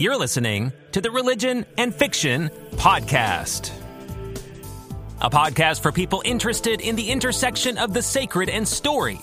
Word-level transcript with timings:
You're 0.00 0.16
listening 0.16 0.72
to 0.92 1.02
the 1.02 1.10
Religion 1.10 1.66
and 1.76 1.94
Fiction 1.94 2.48
Podcast, 2.76 3.70
a 5.20 5.28
podcast 5.28 5.82
for 5.82 5.92
people 5.92 6.22
interested 6.24 6.80
in 6.80 6.96
the 6.96 7.10
intersection 7.10 7.76
of 7.76 7.92
the 7.92 8.00
sacred 8.00 8.48
and 8.48 8.66
story, 8.66 9.20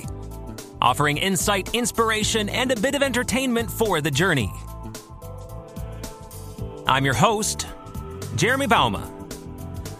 offering 0.79 1.17
insight, 1.17 1.73
inspiration, 1.73 2.47
and 2.47 2.71
a 2.71 2.75
bit 2.75 2.93
of 2.93 3.01
entertainment 3.01 3.71
for 3.71 4.01
the 4.01 4.11
journey. 4.11 4.53
I'm 6.85 7.05
your 7.05 7.15
host, 7.15 7.65
Jeremy 8.35 8.67
Bauma, 8.67 9.01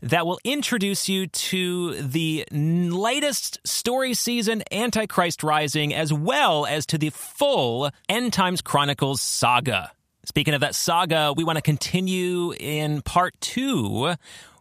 that 0.00 0.26
will 0.26 0.38
introduce 0.44 1.08
you 1.08 1.26
to 1.26 2.00
the 2.00 2.46
latest 2.52 3.58
story 3.66 4.14
season 4.14 4.62
Antichrist 4.70 5.42
Rising 5.42 5.92
as 5.92 6.12
well 6.12 6.66
as 6.66 6.86
to 6.86 6.98
the 6.98 7.10
full 7.10 7.90
End 8.08 8.32
Times 8.32 8.62
Chronicles 8.62 9.20
saga. 9.20 9.90
Speaking 10.24 10.54
of 10.54 10.60
that 10.60 10.76
saga, 10.76 11.34
we 11.36 11.42
want 11.42 11.56
to 11.56 11.62
continue 11.62 12.52
in 12.52 13.02
part 13.02 13.34
two 13.40 14.14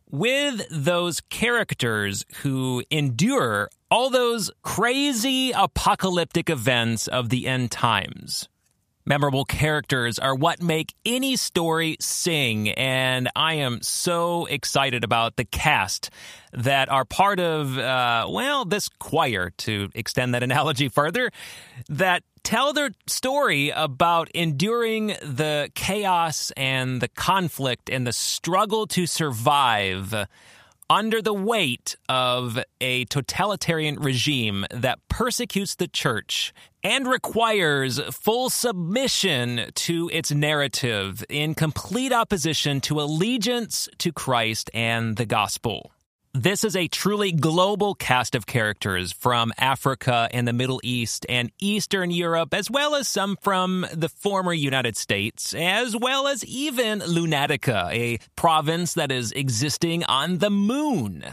with 0.09 0.65
those 0.71 1.21
characters 1.29 2.25
who 2.41 2.83
endure 2.89 3.69
all 3.91 4.09
those 4.09 4.51
crazy 4.61 5.51
apocalyptic 5.51 6.49
events 6.49 7.07
of 7.07 7.29
the 7.29 7.47
end 7.47 7.71
times. 7.71 8.47
Memorable 9.05 9.45
characters 9.45 10.19
are 10.19 10.35
what 10.35 10.61
make 10.61 10.93
any 11.03 11.35
story 11.35 11.97
sing, 11.99 12.69
and 12.69 13.28
I 13.35 13.56
am 13.56 13.81
so 13.81 14.45
excited 14.45 15.03
about 15.03 15.35
the 15.35 15.45
cast 15.45 16.11
that 16.53 16.89
are 16.89 17.05
part 17.05 17.39
of, 17.39 17.75
uh, 17.75 18.28
well, 18.29 18.66
this 18.66 18.88
choir, 18.88 19.51
to 19.59 19.89
extend 19.95 20.35
that 20.35 20.44
analogy 20.44 20.89
further, 20.89 21.31
that 21.88 22.23
tell 22.44 22.73
their 22.73 22.91
story 23.07 23.69
about 23.69 24.29
enduring 24.31 25.07
the 25.22 25.72
chaos 25.75 26.51
and 26.57 27.01
the 27.01 27.07
conflict 27.07 27.89
and 27.89 28.05
the 28.05 28.13
struggle 28.13 28.88
to 28.88 29.05
survive 29.05 30.27
under 30.89 31.22
the 31.22 31.33
weight 31.33 31.95
of 32.07 32.57
a 32.81 33.05
totalitarian 33.05 33.95
regime 33.99 34.66
that 34.72 34.99
persecutes 35.07 35.75
the 35.75 35.88
church 35.88 36.51
and 36.83 37.07
requires 37.07 37.99
full 38.11 38.49
submission 38.49 39.69
to 39.75 40.09
its 40.11 40.31
narrative 40.31 41.23
in 41.29 41.53
complete 41.53 42.11
opposition 42.11 42.81
to 42.81 42.99
allegiance 42.99 43.88
to 43.99 44.11
Christ 44.11 44.72
and 44.73 45.17
the 45.17 45.25
gospel. 45.25 45.91
This 46.35 46.63
is 46.63 46.75
a 46.75 46.88
truly 46.88 47.31
global 47.31 47.95
cast 47.95 48.35
of 48.35 48.45
characters 48.45 49.12
from 49.12 49.51
Africa 49.57 50.29
and 50.31 50.47
the 50.47 50.53
Middle 50.53 50.79
East 50.84 51.25
and 51.28 51.51
Eastern 51.59 52.12
Europe, 52.12 52.53
as 52.53 52.69
well 52.69 52.94
as 52.94 53.07
some 53.07 53.35
from 53.41 53.88
the 53.91 54.09
former 54.09 54.53
United 54.53 54.95
States, 54.95 55.56
as 55.56 55.95
well 55.97 56.28
as 56.28 56.45
even 56.45 57.00
Lunatica, 57.00 57.91
a 57.91 58.19
province 58.35 58.94
that 58.94 59.12
is 59.12 59.31
existing 59.31 60.03
on 60.03 60.38
the 60.38 60.51
moon. 60.51 61.25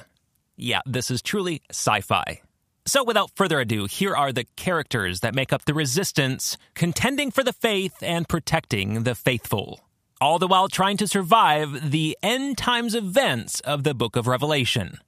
Yeah, 0.56 0.80
this 0.86 1.10
is 1.10 1.20
truly 1.20 1.60
sci 1.70 2.00
fi. 2.00 2.40
So, 2.86 3.04
without 3.04 3.32
further 3.34 3.60
ado, 3.60 3.84
here 3.84 4.16
are 4.16 4.32
the 4.32 4.46
characters 4.56 5.20
that 5.20 5.34
make 5.34 5.52
up 5.52 5.66
the 5.66 5.74
resistance, 5.74 6.56
contending 6.74 7.30
for 7.30 7.44
the 7.44 7.52
faith 7.52 8.02
and 8.02 8.26
protecting 8.26 9.02
the 9.02 9.14
faithful 9.14 9.85
all 10.20 10.38
the 10.38 10.46
while 10.46 10.68
trying 10.68 10.96
to 10.96 11.06
survive 11.06 11.90
the 11.90 12.16
end 12.22 12.56
times 12.56 12.94
events 12.94 13.60
of 13.60 13.84
the 13.84 13.94
book 13.94 14.16
of 14.16 14.26
Revelation. 14.26 14.98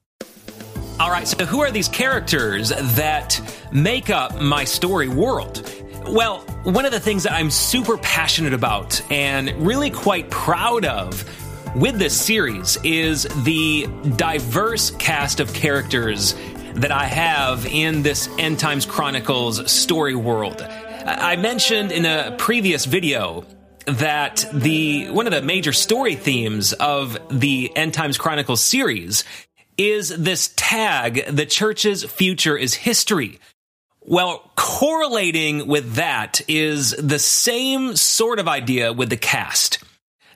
All 1.00 1.10
right, 1.10 1.26
so 1.26 1.46
who 1.46 1.60
are 1.60 1.70
these 1.70 1.88
characters 1.88 2.70
that 2.70 3.40
make 3.72 4.10
up 4.10 4.40
my 4.40 4.64
story 4.64 5.08
world? 5.08 5.72
Well, 6.08 6.40
one 6.64 6.84
of 6.84 6.92
the 6.92 7.00
things 7.00 7.22
that 7.22 7.32
I'm 7.32 7.50
super 7.50 7.96
passionate 7.98 8.52
about 8.52 9.00
and 9.10 9.50
really 9.64 9.90
quite 9.90 10.28
proud 10.30 10.84
of 10.84 11.24
with 11.76 11.98
this 11.98 12.18
series 12.18 12.78
is 12.82 13.24
the 13.44 13.86
diverse 14.16 14.90
cast 14.92 15.38
of 15.38 15.52
characters 15.52 16.34
that 16.74 16.90
I 16.90 17.04
have 17.04 17.66
in 17.66 18.02
this 18.02 18.28
End 18.38 18.58
Times 18.58 18.84
Chronicles 18.84 19.70
story 19.70 20.14
world. 20.14 20.62
I 20.62 21.36
mentioned 21.36 21.92
in 21.92 22.06
a 22.06 22.34
previous 22.38 22.84
video 22.84 23.44
that 23.88 24.44
the 24.52 25.10
one 25.10 25.26
of 25.26 25.32
the 25.32 25.42
major 25.42 25.72
story 25.72 26.14
themes 26.14 26.72
of 26.72 27.18
the 27.30 27.74
End 27.76 27.94
Times 27.94 28.18
Chronicles 28.18 28.62
series 28.62 29.24
is 29.76 30.08
this 30.08 30.52
tag 30.56 31.24
the 31.26 31.46
church's 31.46 32.04
future 32.04 32.56
is 32.56 32.74
history. 32.74 33.38
Well, 34.00 34.50
correlating 34.56 35.66
with 35.66 35.94
that 35.94 36.40
is 36.48 36.92
the 36.92 37.18
same 37.18 37.94
sort 37.96 38.38
of 38.38 38.48
idea 38.48 38.92
with 38.92 39.10
the 39.10 39.16
cast 39.16 39.78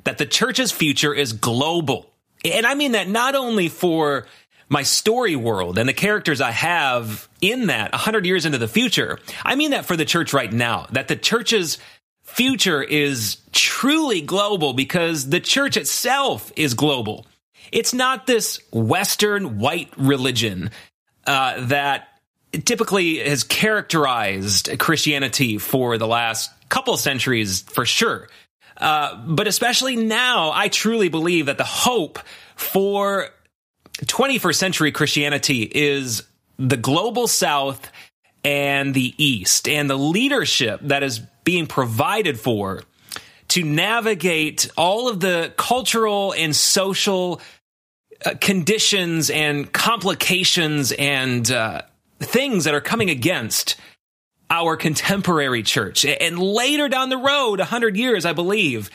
that 0.04 0.18
the 0.18 0.26
church's 0.26 0.72
future 0.72 1.14
is 1.14 1.32
global. 1.32 2.10
And 2.44 2.66
I 2.66 2.74
mean 2.74 2.92
that 2.92 3.08
not 3.08 3.34
only 3.34 3.68
for 3.68 4.26
my 4.68 4.82
story 4.82 5.36
world 5.36 5.78
and 5.78 5.88
the 5.88 5.92
characters 5.92 6.40
I 6.40 6.50
have 6.50 7.28
in 7.40 7.66
that 7.66 7.92
100 7.92 8.24
years 8.24 8.46
into 8.46 8.56
the 8.56 8.66
future. 8.66 9.18
I 9.44 9.54
mean 9.54 9.72
that 9.72 9.84
for 9.84 9.96
the 9.96 10.06
church 10.06 10.32
right 10.32 10.50
now, 10.50 10.86
that 10.92 11.08
the 11.08 11.16
church's 11.16 11.78
future 12.34 12.82
is 12.82 13.36
truly 13.52 14.22
global 14.22 14.72
because 14.72 15.28
the 15.28 15.40
church 15.40 15.76
itself 15.76 16.50
is 16.56 16.74
global. 16.74 17.26
It's 17.70 17.92
not 17.92 18.26
this 18.26 18.60
Western 18.72 19.58
white 19.58 19.92
religion 19.96 20.70
uh, 21.26 21.66
that 21.66 22.08
typically 22.64 23.18
has 23.18 23.44
characterized 23.44 24.78
Christianity 24.78 25.58
for 25.58 25.98
the 25.98 26.06
last 26.06 26.50
couple 26.68 26.96
centuries, 26.96 27.60
for 27.60 27.84
sure. 27.84 28.28
Uh, 28.78 29.16
but 29.26 29.46
especially 29.46 29.96
now, 29.96 30.52
I 30.52 30.68
truly 30.68 31.08
believe 31.10 31.46
that 31.46 31.58
the 31.58 31.64
hope 31.64 32.18
for 32.56 33.28
21st 33.98 34.56
century 34.56 34.92
Christianity 34.92 35.62
is 35.62 36.22
the 36.58 36.76
global 36.76 37.28
South 37.28 37.91
and 38.44 38.94
the 38.94 39.14
East 39.22 39.68
and 39.68 39.88
the 39.88 39.96
leadership 39.96 40.80
that 40.82 41.02
is 41.02 41.20
being 41.44 41.66
provided 41.66 42.38
for 42.38 42.82
to 43.48 43.62
navigate 43.64 44.70
all 44.76 45.08
of 45.08 45.20
the 45.20 45.52
cultural 45.56 46.32
and 46.32 46.56
social 46.56 47.40
uh, 48.24 48.34
conditions 48.40 49.30
and 49.30 49.72
complications 49.72 50.92
and 50.92 51.50
uh, 51.50 51.82
things 52.18 52.64
that 52.64 52.74
are 52.74 52.80
coming 52.80 53.10
against 53.10 53.76
our 54.48 54.76
contemporary 54.76 55.62
church. 55.62 56.04
And 56.04 56.38
later 56.38 56.88
down 56.88 57.08
the 57.08 57.16
road, 57.16 57.58
100 57.58 57.96
years, 57.96 58.24
I 58.24 58.32
believe, 58.32 58.90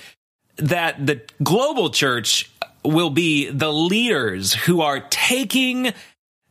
that 0.57 1.05
the 1.05 1.21
global 1.43 1.89
church 1.89 2.49
will 2.83 3.09
be 3.09 3.49
the 3.49 3.71
leaders 3.71 4.53
who 4.53 4.81
are 4.81 5.01
taking 5.09 5.93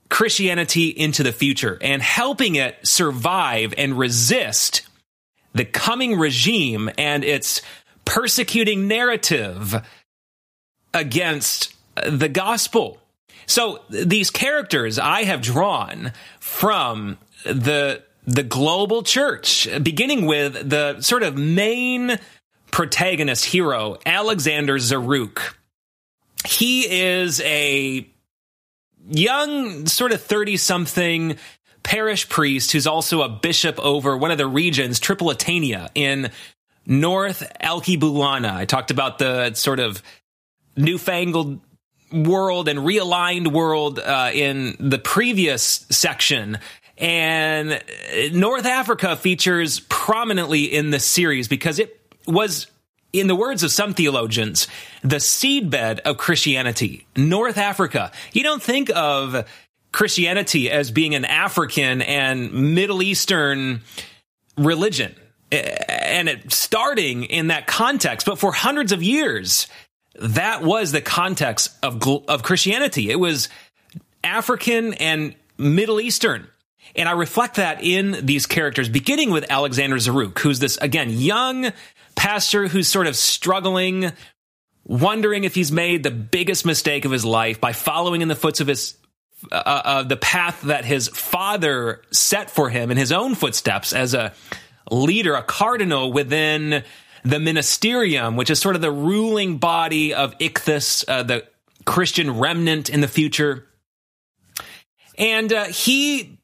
Christianity 0.08 0.88
into 0.88 1.23
the 1.23 1.32
future 1.32 1.79
and 1.81 2.03
helping 2.03 2.55
it 2.55 2.76
survive 2.85 3.75
and 3.76 3.99
resist 3.99 4.88
the 5.55 5.64
coming 5.64 6.19
regime 6.19 6.91
and 6.99 7.25
its 7.25 7.62
persecuting 8.05 8.87
narrative 8.88 9.75
against 10.94 11.75
the 11.94 12.29
gospel. 12.29 13.00
So 13.47 13.81
these 13.88 14.31
characters 14.31 14.99
I 14.99 15.25
have 15.25 15.41
drawn 15.41 16.12
from 16.41 17.19
the 17.44 18.03
the 18.26 18.43
global 18.43 19.05
church, 19.05 19.69
beginning 19.82 20.26
with 20.26 20.69
the 20.69 21.00
sort 21.00 21.23
of 21.23 21.37
main 21.37 22.19
protagonist 22.73 23.44
hero, 23.44 23.99
Alexander 24.05 24.79
Zaruk. 24.79 25.55
He 26.44 26.82
is 26.91 27.41
a 27.43 28.06
young, 29.08 29.87
sort 29.87 30.12
of 30.12 30.23
30 30.23 30.56
something 30.56 31.38
parish 31.82 32.29
priest 32.29 32.73
who's 32.73 32.87
also 32.87 33.23
a 33.23 33.29
bishop 33.29 33.79
over 33.79 34.17
one 34.17 34.31
of 34.31 34.38
the 34.38 34.47
regions, 34.47 34.99
Tripolitania 34.99 35.88
in 35.94 36.31
North 36.85 37.44
Alkebulan. 37.62 38.44
I 38.44 38.64
talked 38.64 38.91
about 38.91 39.19
the 39.19 39.55
sort 39.55 39.81
of 39.81 40.03
newfangled 40.76 41.61
world 42.12 42.69
and 42.69 42.81
realigned 42.81 43.49
world 43.49 43.99
uh, 43.99 44.31
in 44.32 44.76
the 44.79 44.99
previous 44.99 45.87
section. 45.91 46.58
And 46.99 47.82
North 48.32 48.64
Africa 48.64 49.17
features 49.17 49.81
prominently 49.81 50.64
in 50.64 50.91
this 50.91 51.05
series 51.05 51.49
because 51.49 51.79
it 51.79 52.00
was, 52.26 52.67
in 53.21 53.27
the 53.27 53.35
words 53.35 53.63
of 53.63 53.71
some 53.71 53.95
theologians, 53.95 54.69
the 55.03 55.17
seedbed 55.17 56.01
of 56.01 56.19
Christianity. 56.19 57.07
North 57.17 57.59
Africa. 57.59 58.13
You 58.33 58.43
don't 58.43 58.63
think 58.63 58.91
of 58.95 59.49
Christianity 59.93 60.71
as 60.71 60.91
being 60.91 61.15
an 61.15 61.25
African 61.25 62.03
and 62.03 62.75
Middle 62.75 63.03
Eastern 63.03 63.83
religion 64.57 65.15
and 65.51 66.29
it 66.29 66.53
starting 66.53 67.25
in 67.25 67.49
that 67.49 67.67
context, 67.67 68.27
but 68.27 68.39
for 68.39 68.53
hundreds 68.53 68.93
of 68.93 69.03
years, 69.03 69.69
that 70.21 70.63
was 70.63 70.93
the 70.93 71.01
context 71.01 71.71
of 71.83 72.03
of 72.29 72.43
Christianity. 72.43 73.11
It 73.11 73.21
was 73.21 73.49
African 74.25 74.95
and 74.95 75.35
Middle 75.59 76.01
Eastern. 76.01 76.49
And 76.95 77.09
I 77.09 77.13
reflect 77.13 77.57
that 77.57 77.83
in 77.83 78.25
these 78.25 78.47
characters, 78.47 78.89
beginning 78.89 79.31
with 79.31 79.45
Alexander 79.51 79.97
Zaruk, 79.97 80.39
who's 80.39 80.61
this, 80.61 80.79
again, 80.79 81.11
young 81.11 81.73
pastor 82.17 82.67
who's 82.67 82.89
sort 82.89 83.07
of 83.07 83.15
struggling, 83.15 84.13
wondering 84.85 85.45
if 85.45 85.55
he's 85.55 85.71
made 85.71 86.03
the 86.03 86.11
biggest 86.11 86.67
mistake 86.67 87.05
of 87.05 87.13
his 87.13 87.25
life 87.25 87.61
by 87.61 87.73
following 87.73 88.23
in 88.23 88.29
the 88.29 88.35
footsteps 88.35 88.61
of 88.61 88.69
his, 88.69 88.97
uh, 89.53 89.55
uh, 89.55 90.03
the 90.03 90.17
path 90.17 90.63
that 90.63 90.85
his 90.85 91.09
father 91.09 92.03
set 92.11 92.51
for 92.51 92.69
him 92.69 92.91
in 92.91 92.97
his 92.97 93.13
own 93.13 93.35
footsteps 93.35 93.93
as 93.93 94.15
a 94.15 94.33
leader, 94.91 95.35
a 95.35 95.43
cardinal 95.43 96.13
within 96.13 96.83
the 97.23 97.37
ministerium, 97.37 98.37
which 98.37 98.51
is 98.51 98.61
sort 98.61 98.77
of 98.77 98.83
the 98.83 98.91
ruling 98.91 99.59
body 99.59 100.15
of 100.15 100.37
Ichthus, 100.39 101.05
uh, 101.09 101.23
the 101.23 101.45
Christian 101.85 102.39
remnant 102.39 102.89
in 102.89 103.01
the 103.01 103.09
future. 103.09 103.67
And 105.19 105.53
uh, 105.53 105.65
he 105.65 106.39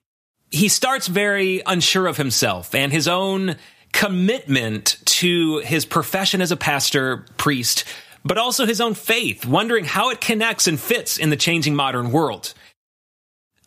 he 0.51 0.69
starts 0.69 1.07
very 1.07 1.63
unsure 1.65 2.07
of 2.07 2.17
himself 2.17 2.75
and 2.75 2.93
his 2.93 3.09
own 3.09 3.57
commitment 3.93 4.97
to 5.05 5.59
his 5.59 5.85
profession 5.85 6.41
as 6.41 6.50
a 6.50 6.56
pastor, 6.56 7.27
priest, 7.37 7.85
but 8.25 8.39
also 8.39 8.67
his 8.67 8.81
own 8.81 8.94
faith, 8.94 9.47
wondering 9.47 9.85
how 9.85 10.11
it 10.11 10.21
connects 10.21 10.67
and 10.67 10.79
fits 10.81 11.19
in 11.19 11.31
the 11.31 11.37
changing 11.37 11.75
modern 11.75 12.12
world. 12.12 12.55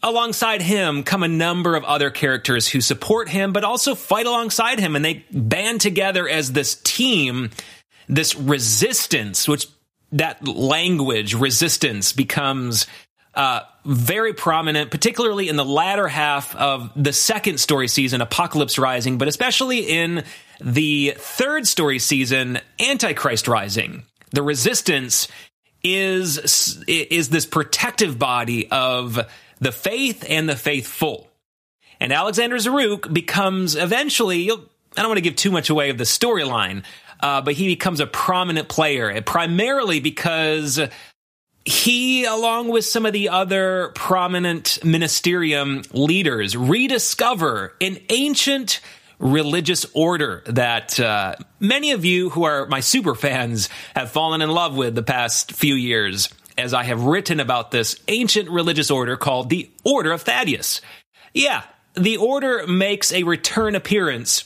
Alongside 0.02 0.62
him 0.62 1.04
come 1.04 1.24
a 1.24 1.28
number 1.28 1.76
of 1.76 1.84
other 1.84 2.10
characters 2.10 2.68
who 2.68 2.82
support 2.82 3.30
him, 3.30 3.54
but 3.54 3.64
also 3.64 3.96
fight 3.96 4.26
alongside 4.26 4.80
him, 4.80 4.96
and 4.96 5.04
they 5.04 5.26
band 5.32 5.82
together 5.82 6.28
as 6.30 6.52
this 6.52 6.76
team, 6.84 7.50
this 8.08 8.36
resistance, 8.36 9.48
which 9.48 9.68
that 10.12 10.48
language, 10.48 11.34
resistance, 11.34 12.14
becomes 12.14 12.88
uh, 13.34 13.62
very 13.86 14.34
prominent, 14.34 14.92
particularly 14.92 15.48
in 15.48 15.56
the 15.56 15.66
latter 15.66 16.08
half 16.08 16.56
of 16.56 16.92
the 16.96 17.14
second 17.14 17.60
story 17.60 17.88
season, 17.88 18.22
Apocalypse 18.22 18.78
Rising, 18.78 19.18
but 19.18 19.28
especially 19.28 19.80
in 19.80 20.24
the 20.60 21.14
third 21.18 21.68
story 21.68 22.00
season, 22.00 22.60
Antichrist 22.80 23.48
Rising. 23.48 24.04
The 24.32 24.44
resistance 24.44 25.28
is 25.84 26.84
is 26.88 27.30
this 27.30 27.46
protective 27.46 28.18
body 28.18 28.70
of 28.72 29.20
the 29.60 29.72
faith 29.72 30.26
and 30.28 30.50
the 30.50 30.56
faithful. 30.56 31.30
And 32.00 32.12
Alexander 32.12 32.58
Zaruk 32.58 33.14
becomes 33.14 33.76
eventually, 33.76 34.52
I 34.52 34.56
don't 34.96 35.08
want 35.08 35.18
to 35.18 35.22
give 35.22 35.36
too 35.36 35.52
much 35.52 35.70
away 35.70 35.92
of 35.92 35.98
the 35.98 36.04
storyline, 36.04 36.84
uh, 37.22 37.42
but 37.42 37.54
he 37.54 37.68
becomes 37.68 38.00
a 38.00 38.08
prominent 38.08 38.68
player, 38.68 39.22
primarily 39.22 40.00
because 40.00 40.80
he, 41.66 42.26
along 42.26 42.70
with 42.70 42.86
some 42.86 43.08
of 43.08 43.14
the 43.14 43.30
other 43.30 43.92
prominent 43.96 44.80
ministerium 44.84 45.86
leaders, 45.94 46.56
rediscover 46.56 47.74
an 47.82 47.98
ancient 48.10 48.82
religious 49.18 49.86
order 49.94 50.44
that 50.46 51.00
uh, 51.00 51.36
many 51.60 51.92
of 51.92 52.06
you 52.06 52.30
who 52.30 52.44
are 52.44 52.68
my 52.68 52.82
super 52.82 53.16
fans 53.16 53.70
have 53.96 54.12
fallen 54.12 54.42
in 54.42 54.50
love 54.50 54.76
with 54.76 54.94
the 54.94 55.04
past 55.04 55.54
few 55.54 55.74
years 55.74 56.30
as 56.58 56.74
I 56.74 56.84
have 56.84 57.04
written 57.04 57.40
about 57.40 57.72
this 57.72 58.00
ancient 58.08 58.50
religious 58.50 58.92
order 58.92 59.18
called 59.18 59.50
the 59.50 59.70
Order 59.84 60.12
of 60.12 60.22
Thaddeus. 60.22 60.82
Yeah, 61.34 61.64
the 61.96 62.18
order 62.18 62.68
makes 62.68 63.12
a 63.12 63.24
return 63.24 63.76
appearance 63.76 64.46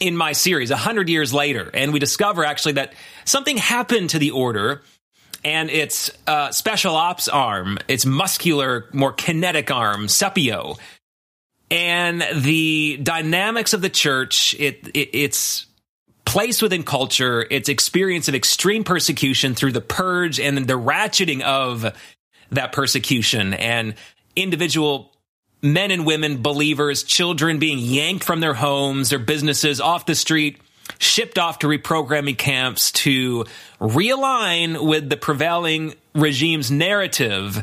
in 0.00 0.16
my 0.16 0.32
series 0.32 0.70
a 0.70 0.76
hundred 0.76 1.08
years 1.08 1.32
later, 1.32 1.70
and 1.72 1.92
we 1.92 1.98
discover 1.98 2.44
actually 2.44 2.72
that 2.72 2.94
something 3.24 3.56
happened 3.56 4.10
to 4.10 4.18
the 4.18 4.32
order 4.32 4.82
and 5.44 5.70
its 5.70 6.10
uh, 6.26 6.50
special 6.50 6.96
ops 6.96 7.28
arm, 7.28 7.78
its 7.86 8.06
muscular, 8.06 8.88
more 8.92 9.12
kinetic 9.12 9.70
arm, 9.70 10.06
Sepio, 10.06 10.78
and 11.70 12.24
the 12.34 12.98
dynamics 13.02 13.72
of 13.72 13.82
the 13.82 13.90
church, 13.90 14.54
it, 14.58 14.88
it 14.94 15.10
its 15.12 15.66
place 16.24 16.62
within 16.62 16.82
culture, 16.82 17.46
its 17.50 17.68
experience 17.68 18.28
of 18.28 18.34
extreme 18.34 18.84
persecution 18.84 19.54
through 19.54 19.72
the 19.72 19.80
purge 19.80 20.40
and 20.40 20.56
the 20.56 20.78
ratcheting 20.78 21.42
of 21.42 21.94
that 22.50 22.72
persecution. 22.72 23.54
And 23.54 23.94
individual 24.34 25.12
men 25.62 25.90
and 25.90 26.06
women, 26.06 26.42
believers, 26.42 27.02
children 27.02 27.58
being 27.58 27.78
yanked 27.78 28.24
from 28.24 28.40
their 28.40 28.54
homes, 28.54 29.10
their 29.10 29.18
businesses 29.18 29.80
off 29.80 30.06
the 30.06 30.14
street, 30.14 30.60
shipped 30.98 31.38
off 31.38 31.60
to 31.60 31.66
reprogramming 31.66 32.38
camps 32.38 32.92
to 32.92 33.44
realign 33.80 34.86
with 34.86 35.08
the 35.08 35.16
prevailing 35.16 35.94
regime's 36.14 36.70
narrative. 36.70 37.62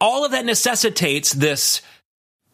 All 0.00 0.24
of 0.24 0.32
that 0.32 0.44
necessitates 0.44 1.32
this 1.32 1.82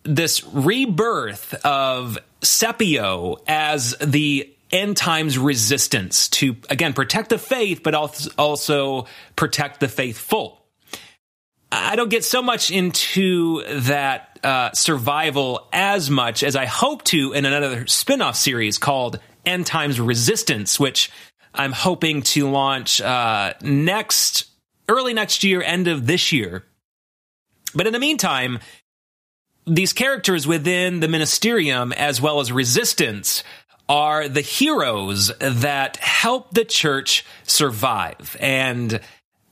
this 0.03 0.43
rebirth 0.45 1.55
of 1.65 2.19
Sepio 2.41 3.37
as 3.47 3.95
the 4.01 4.51
end 4.73 4.97
times 4.97 5.37
resistance 5.37 6.29
to, 6.29 6.57
again, 6.71 6.93
protect 6.93 7.29
the 7.29 7.39
faith, 7.39 7.83
but 7.83 7.95
also 7.95 9.07
protect 9.37 9.81
the 9.81 9.89
faithful. 9.89 10.65
I 11.73 11.97
don't 11.97 12.09
get 12.09 12.25
so 12.25 12.43
much 12.43 12.71
into 12.71 13.63
that 13.83 14.39
uh, 14.43 14.73
survival 14.73 15.69
as 15.73 16.11
much 16.11 16.43
as 16.43 16.57
I 16.57 16.67
hope 16.67 17.05
to 17.05 17.33
in 17.33 17.45
another 17.45 17.87
spin 17.87 18.23
off 18.23 18.37
series 18.37 18.79
called 18.79 19.21
End 19.45 19.67
Times 19.67 20.01
Resistance, 20.01 20.79
which 20.79 21.11
I'm 21.55 21.73
hoping 21.73 22.23
to 22.23 22.49
launch 22.49 23.01
uh, 23.01 23.55
next, 23.63 24.47
early 24.89 25.15
next 25.15 25.45
year, 25.45 25.63
end 25.63 25.89
of 25.89 26.07
this 26.07 26.33
year. 26.33 26.65
But 27.75 27.87
in 27.87 27.93
the 27.93 27.99
meantime, 27.99 28.59
these 29.67 29.93
characters 29.93 30.47
within 30.47 31.01
the 31.01 31.07
ministerium 31.07 31.93
as 31.95 32.21
well 32.21 32.41
as 32.41 32.51
resistance 32.51 33.45
are 33.89 34.29
the 34.29 34.41
heroes 34.41 35.33
that 35.41 35.97
help 35.97 36.55
the 36.55 36.65
church 36.65 37.25
survive. 37.45 38.37
And 38.41 39.01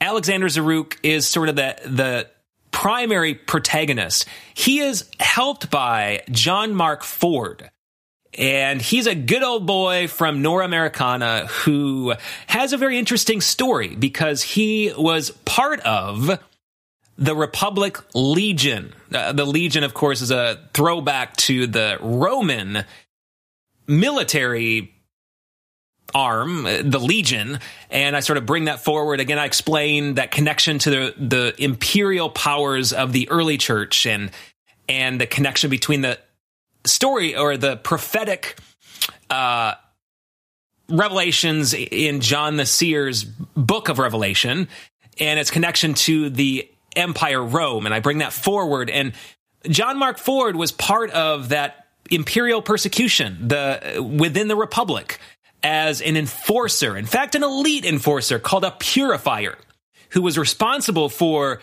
Alexander 0.01 0.47
Zaruk 0.47 0.97
is 1.03 1.27
sort 1.27 1.49
of 1.49 1.57
the, 1.57 1.77
the 1.85 2.29
primary 2.71 3.35
protagonist. 3.35 4.27
He 4.55 4.79
is 4.79 5.11
helped 5.19 5.71
by 5.71 6.23
John 6.31 6.75
Mark 6.75 7.03
Ford. 7.03 7.71
And 8.39 8.81
he's 8.81 9.09
a 9.09 9.17
good 9.17 9.43
old 9.43 9.67
boy 9.67 10.07
from 10.07 10.43
Nora 10.43 10.65
Americana 10.65 11.47
who 11.49 12.15
has 12.47 12.73
a 12.73 12.77
very 12.77 12.97
interesting 12.97 13.41
story 13.41 13.97
because 13.97 14.43
he 14.43 14.93
was 14.97 15.33
part 15.45 15.81
of 15.81 16.39
the 17.19 17.35
Republic 17.35 17.99
Legion. 18.15 18.95
Uh, 19.13 19.33
the 19.33 19.45
Legion, 19.45 19.83
of 19.83 19.93
course, 19.93 20.21
is 20.21 20.31
a 20.31 20.61
throwback 20.73 21.37
to 21.37 21.67
the 21.67 21.99
Roman 22.01 22.85
military 23.89 24.95
arm, 26.15 26.63
the 26.63 27.01
Legion, 27.01 27.59
and 27.91 28.17
I 28.17 28.21
sort 28.21 28.39
of 28.39 28.47
bring 28.47 28.67
that 28.67 28.85
forward. 28.85 29.19
Again, 29.19 29.39
I 29.39 29.47
explain 29.47 30.15
that 30.15 30.31
connection 30.31 30.79
to 30.79 30.91
the, 30.91 31.15
the 31.19 31.55
imperial 31.63 32.31
powers 32.31 32.93
of 32.93 33.13
the 33.13 33.29
early 33.31 33.59
church 33.59 34.07
and 34.07 34.31
and 34.89 35.21
the 35.21 35.27
connection 35.27 35.69
between 35.69 36.01
the 36.01 36.19
story 36.89 37.37
or 37.37 37.57
the 37.57 37.77
prophetic 37.77 38.59
uh, 39.31 39.75
revelations 40.89 41.75
in 41.75 42.21
John 42.21 42.57
the 42.57 42.67
Seer's 42.67 43.25
book 43.25 43.89
of 43.89 43.99
Revelation 43.99 44.69
and 45.21 45.39
its 45.39 45.51
connection 45.51 45.95
to 45.95 46.31
the 46.31 46.69
Empire 46.97 47.43
Rome. 47.43 47.87
And 47.87 47.95
I 47.95 48.01
bring 48.01 48.19
that 48.19 48.33
forward. 48.33 48.91
And 48.91 49.13
John 49.69 49.99
Mark 49.99 50.19
Ford 50.19 50.57
was 50.57 50.73
part 50.73 51.11
of 51.11 51.51
that 51.51 51.87
imperial 52.11 52.63
persecution 52.63 53.49
the 53.49 54.03
within 54.19 54.49
the 54.49 54.57
Republic 54.57 55.19
as 55.63 56.01
an 56.01 56.17
enforcer, 56.17 56.97
in 56.97 57.05
fact, 57.05 57.35
an 57.35 57.43
elite 57.43 57.85
enforcer 57.85 58.39
called 58.39 58.65
a 58.65 58.71
purifier, 58.71 59.59
who 60.11 60.23
was 60.23 60.39
responsible 60.39 61.09
for 61.09 61.61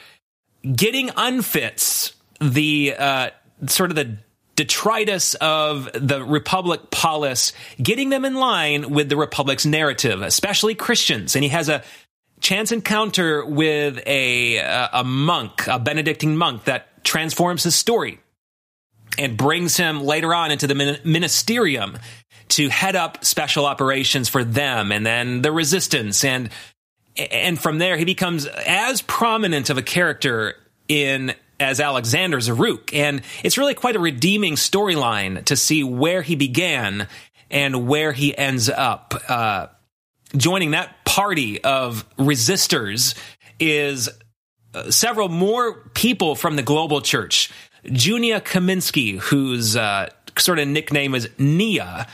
getting 0.76 1.10
unfits 1.12 2.14
the 2.42 2.94
uh, 2.98 3.30
sort 3.68 3.90
of 3.92 3.96
the 3.96 4.18
detritus 4.56 5.34
of 5.36 5.90
the 5.94 6.24
Republic 6.24 6.92
polis, 6.92 7.54
getting 7.82 8.10
them 8.10 8.26
in 8.26 8.36
line 8.36 8.92
with 8.92 9.10
the 9.10 9.18
Republic's 9.18 9.66
narrative, 9.66 10.22
especially 10.22 10.76
Christians. 10.76 11.36
And 11.36 11.44
he 11.44 11.50
has 11.50 11.70
a 11.70 11.84
chance 12.40 12.72
encounter 12.72 13.46
with 13.46 14.02
a, 14.06 14.58
a 14.94 15.04
monk, 15.04 15.68
a 15.68 15.80
Benedictine 15.80 16.38
monk 16.38 16.66
that 16.66 17.04
transforms 17.04 17.64
his 17.64 17.76
story 17.76 18.20
and 19.18 19.38
brings 19.38 19.78
him 19.78 20.04
later 20.04 20.34
on 20.34 20.52
into 20.52 20.68
the 20.68 20.74
ministerium 20.74 22.00
to 22.48 22.70
head 22.70 22.96
up 22.96 23.24
special 23.24 23.66
operations 23.66 24.30
for 24.30 24.44
them 24.44 24.92
and 24.92 25.06
then 25.06 25.42
the 25.42 25.52
resistance 25.52 26.24
and 26.24 26.50
and 27.32 27.60
from 27.60 27.78
there 27.78 27.98
he 27.98 28.06
becomes 28.06 28.46
as 28.46 29.02
prominent 29.02 29.70
of 29.70 29.78
a 29.78 29.82
character 29.82 30.56
in 30.88 31.34
as 31.60 31.80
Alexander 31.80 32.38
Zaruk. 32.38 32.94
And 32.94 33.22
it's 33.44 33.58
really 33.58 33.74
quite 33.74 33.96
a 33.96 34.00
redeeming 34.00 34.56
storyline 34.56 35.44
to 35.46 35.56
see 35.56 35.84
where 35.84 36.22
he 36.22 36.36
began 36.36 37.08
and 37.50 37.88
where 37.88 38.12
he 38.12 38.38
ends 38.38 38.70
up. 38.70 39.14
Uh, 39.28 39.68
joining 40.36 40.72
that 40.72 41.06
party 41.06 41.64
of 41.64 42.06
resistors 42.18 43.16
is 43.60 44.10
uh, 44.74 44.92
several 44.92 45.30
more 45.30 45.90
people 45.94 46.36
from 46.36 46.56
the 46.56 46.64
global 46.64 47.02
church. 47.02 47.52
Junia 47.86 48.42
Kaminsky, 48.42 49.20
whose 49.20 49.76
uh, 49.76 50.10
sort 50.38 50.60
of 50.60 50.68
nickname 50.68 51.16
is 51.16 51.30
Nia, 51.38 52.08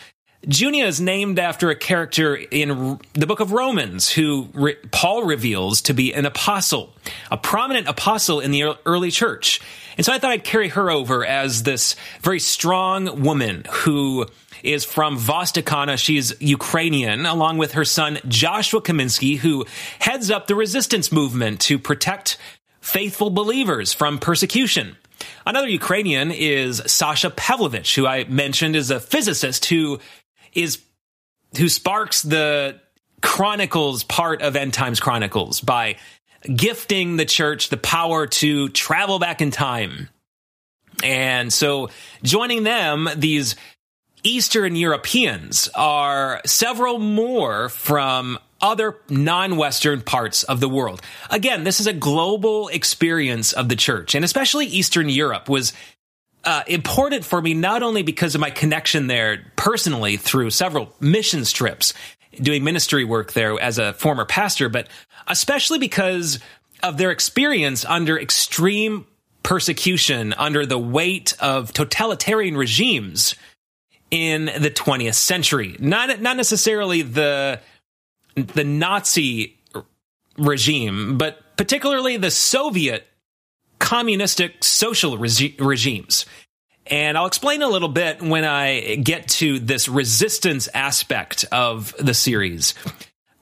Junia 0.48 0.88
is 0.88 1.00
named 1.00 1.38
after 1.38 1.70
a 1.70 1.76
character 1.76 2.36
in 2.36 3.00
the 3.14 3.28
book 3.28 3.40
of 3.40 3.52
Romans 3.52 4.10
who 4.10 4.50
re- 4.54 4.76
Paul 4.92 5.24
reveals 5.24 5.82
to 5.84 5.94
be 5.94 6.14
an 6.14 6.26
apostle, 6.26 6.94
a 7.30 7.38
prominent 7.38 7.88
apostle 7.88 8.40
in 8.40 8.50
the 8.50 8.76
early 8.86 9.12
church. 9.12 9.62
And 9.98 10.06
so 10.06 10.12
I 10.12 10.18
thought 10.18 10.32
I'd 10.32 10.44
carry 10.44 10.70
her 10.70 10.90
over 10.90 11.24
as 11.24 11.62
this 11.62 11.96
very 12.22 12.40
strong 12.40 13.22
woman 13.22 13.66
who 13.70 14.26
is 14.64 14.84
from 14.84 15.20
Vostokana. 15.20 15.98
She's 15.98 16.34
Ukrainian, 16.42 17.28
along 17.28 17.60
with 17.60 17.74
her 17.74 17.86
son 17.86 18.20
Joshua 18.28 18.82
Kaminsky, 18.82 19.38
who 19.38 19.66
heads 20.00 20.32
up 20.32 20.48
the 20.48 20.56
resistance 20.56 21.12
movement 21.12 21.62
to 21.62 21.78
protect 21.78 22.38
faithful 22.80 23.30
believers 23.30 23.94
from 23.94 24.18
persecution. 24.18 24.98
Another 25.46 25.68
Ukrainian 25.68 26.32
is 26.32 26.82
Sasha 26.88 27.30
Pavlovich, 27.30 27.96
who 27.96 28.08
I 28.08 28.24
mentioned 28.24 28.76
is 28.76 28.90
a 28.90 29.00
physicist 29.00 29.66
who 29.66 30.00
is 30.54 30.82
who 31.58 31.70
sparks 31.70 32.22
the 32.22 32.80
Chronicles 33.22 34.04
part 34.04 34.42
of 34.42 34.56
End 34.56 34.74
Times 34.74 35.00
Chronicles 35.00 35.62
by 35.62 35.98
gifting 36.44 37.18
the 37.18 37.26
church 37.26 37.70
the 37.70 37.78
power 37.78 38.26
to 38.26 38.70
travel 38.70 39.20
back 39.20 39.42
in 39.42 39.52
time. 39.52 40.10
And 41.04 41.52
so 41.54 41.90
joining 42.24 42.64
them, 42.64 43.08
these 43.16 43.56
Eastern 44.24 44.76
Europeans 44.76 45.70
are 45.76 46.42
several 46.46 47.00
more 47.00 47.70
from 47.70 48.40
other 48.62 48.98
non-Western 49.10 50.02
parts 50.02 50.44
of 50.44 50.60
the 50.60 50.70
world. 50.70 51.02
Again, 51.32 51.64
this 51.64 51.80
is 51.80 51.88
a 51.88 51.94
global 51.94 52.68
experience 52.68 53.54
of 53.54 53.70
the 53.70 53.76
church, 53.76 54.14
and 54.14 54.24
especially 54.24 54.68
Eastern 54.68 55.10
Europe 55.10 55.50
was 55.50 55.74
uh, 56.44 56.64
important 56.68 57.26
for 57.26 57.42
me 57.42 57.54
not 57.54 57.84
only 57.84 58.04
because 58.04 58.36
of 58.36 58.42
my 58.42 58.50
connection 58.50 59.08
there 59.08 59.46
personally 59.56 60.18
through 60.18 60.50
several 60.50 60.94
missions 61.00 61.52
trips, 61.52 61.94
doing 62.40 62.64
ministry 62.64 63.04
work 63.04 63.34
there 63.34 63.60
as 63.60 63.78
a 63.78 63.94
former 63.94 64.26
pastor, 64.26 64.70
but 64.70 64.88
especially 65.28 65.80
because 65.80 66.40
of 66.82 66.98
their 66.98 67.12
experience 67.12 67.86
under 67.86 68.20
extreme 68.20 69.06
persecution 69.44 70.34
under 70.34 70.66
the 70.66 70.78
weight 70.78 71.34
of 71.40 71.74
totalitarian 71.74 72.56
regimes 72.56 73.36
in 74.10 74.46
the 74.46 74.70
20th 74.70 75.16
century. 75.16 75.76
Not 75.80 76.22
not 76.22 76.38
necessarily 76.38 77.02
the 77.02 77.60
the 78.36 78.64
Nazi 78.64 79.58
regime, 80.38 81.18
but 81.18 81.58
particularly 81.58 82.18
the 82.18 82.32
Soviet 82.32 83.08
communistic 83.82 84.64
social 84.64 85.18
regi- 85.18 85.56
regimes. 85.60 86.26
And 86.86 87.18
I'll 87.18 87.26
explain 87.26 87.62
a 87.62 87.68
little 87.68 87.90
bit 87.90 88.22
when 88.22 88.46
I 88.46 88.96
get 88.96 89.28
to 89.30 89.60
this 89.60 89.90
resistance 89.90 90.70
aspect 90.74 91.46
of 91.52 91.94
the 91.98 92.14
series. 92.14 92.76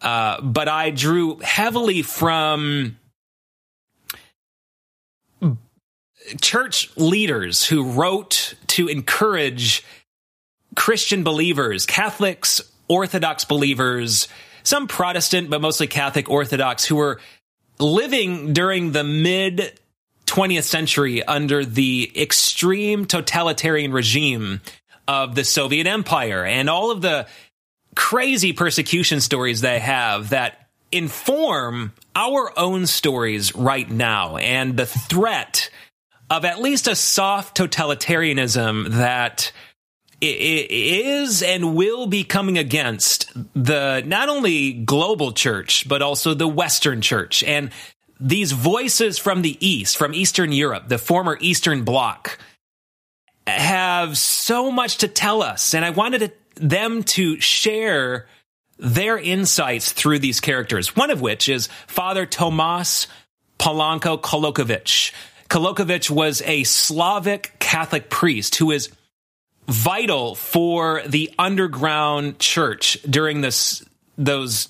Uh, 0.01 0.41
but 0.41 0.67
I 0.67 0.91
drew 0.91 1.39
heavily 1.39 2.01
from 2.01 2.97
church 6.41 6.89
leaders 6.95 7.65
who 7.65 7.91
wrote 7.91 8.55
to 8.67 8.87
encourage 8.87 9.83
Christian 10.75 11.23
believers, 11.23 11.85
Catholics, 11.85 12.61
Orthodox 12.87 13.43
believers, 13.43 14.27
some 14.63 14.87
Protestant, 14.87 15.49
but 15.49 15.61
mostly 15.61 15.87
Catholic 15.87 16.29
Orthodox 16.29 16.85
who 16.85 16.95
were 16.95 17.19
living 17.77 18.53
during 18.53 18.93
the 18.93 19.03
mid 19.03 19.79
20th 20.29 20.63
century 20.63 21.23
under 21.23 21.65
the 21.65 22.11
extreme 22.15 23.05
totalitarian 23.05 23.91
regime 23.91 24.61
of 25.07 25.33
the 25.33 25.43
Soviet 25.43 25.87
Empire 25.87 26.45
and 26.45 26.69
all 26.69 26.91
of 26.91 27.01
the 27.01 27.27
crazy 27.95 28.53
persecution 28.53 29.21
stories 29.21 29.61
they 29.61 29.79
have 29.79 30.29
that 30.29 30.69
inform 30.91 31.93
our 32.15 32.57
own 32.57 32.85
stories 32.85 33.55
right 33.55 33.89
now. 33.89 34.37
And 34.37 34.77
the 34.77 34.85
threat 34.85 35.71
of 36.29 36.45
at 36.45 36.61
least 36.61 36.87
a 36.87 36.95
soft 36.95 37.57
totalitarianism 37.57 38.89
that 38.89 39.51
is 40.21 41.41
and 41.41 41.75
will 41.75 42.05
be 42.05 42.23
coming 42.23 42.57
against 42.57 43.31
the 43.55 44.03
not 44.05 44.29
only 44.29 44.73
global 44.73 45.31
church 45.31 45.87
but 45.87 46.01
also 46.01 46.33
the 46.33 46.47
western 46.47 47.01
church. 47.01 47.41
And 47.43 47.71
these 48.19 48.51
voices 48.51 49.17
from 49.17 49.41
the 49.41 49.57
east 49.65 49.97
from 49.97 50.13
eastern 50.13 50.51
europe 50.51 50.87
the 50.87 50.97
former 50.97 51.37
eastern 51.41 51.83
bloc 51.83 52.37
have 53.49 54.17
so 54.17 54.71
much 54.71 54.97
to 54.97 55.07
tell 55.07 55.41
us. 55.41 55.73
And 55.73 55.83
i 55.83 55.89
wanted 55.89 56.33
them 56.55 57.03
to 57.03 57.39
share 57.39 58.27
their 58.77 59.17
insights 59.17 59.91
through 59.91 60.19
these 60.19 60.39
characters. 60.39 60.95
One 60.95 61.11
of 61.11 61.21
which 61.21 61.49
is 61.49 61.67
father 61.87 62.25
tomas 62.25 63.07
Polanco 63.57 64.19
kolokovich. 64.21 65.11
Kolokovich 65.49 66.09
was 66.09 66.41
a 66.43 66.63
slavic 66.63 67.55
catholic 67.59 68.09
priest 68.09 68.55
who 68.55 68.71
is 68.71 68.89
vital 69.67 70.35
for 70.35 71.01
the 71.05 71.33
underground 71.37 72.39
church 72.39 72.97
during 73.07 73.41
this 73.41 73.83
those 74.17 74.69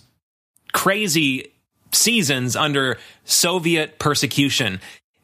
crazy 0.74 1.54
seasons 1.92 2.56
under 2.56 2.98
Soviet 3.26 4.00
persecution. 4.00 4.80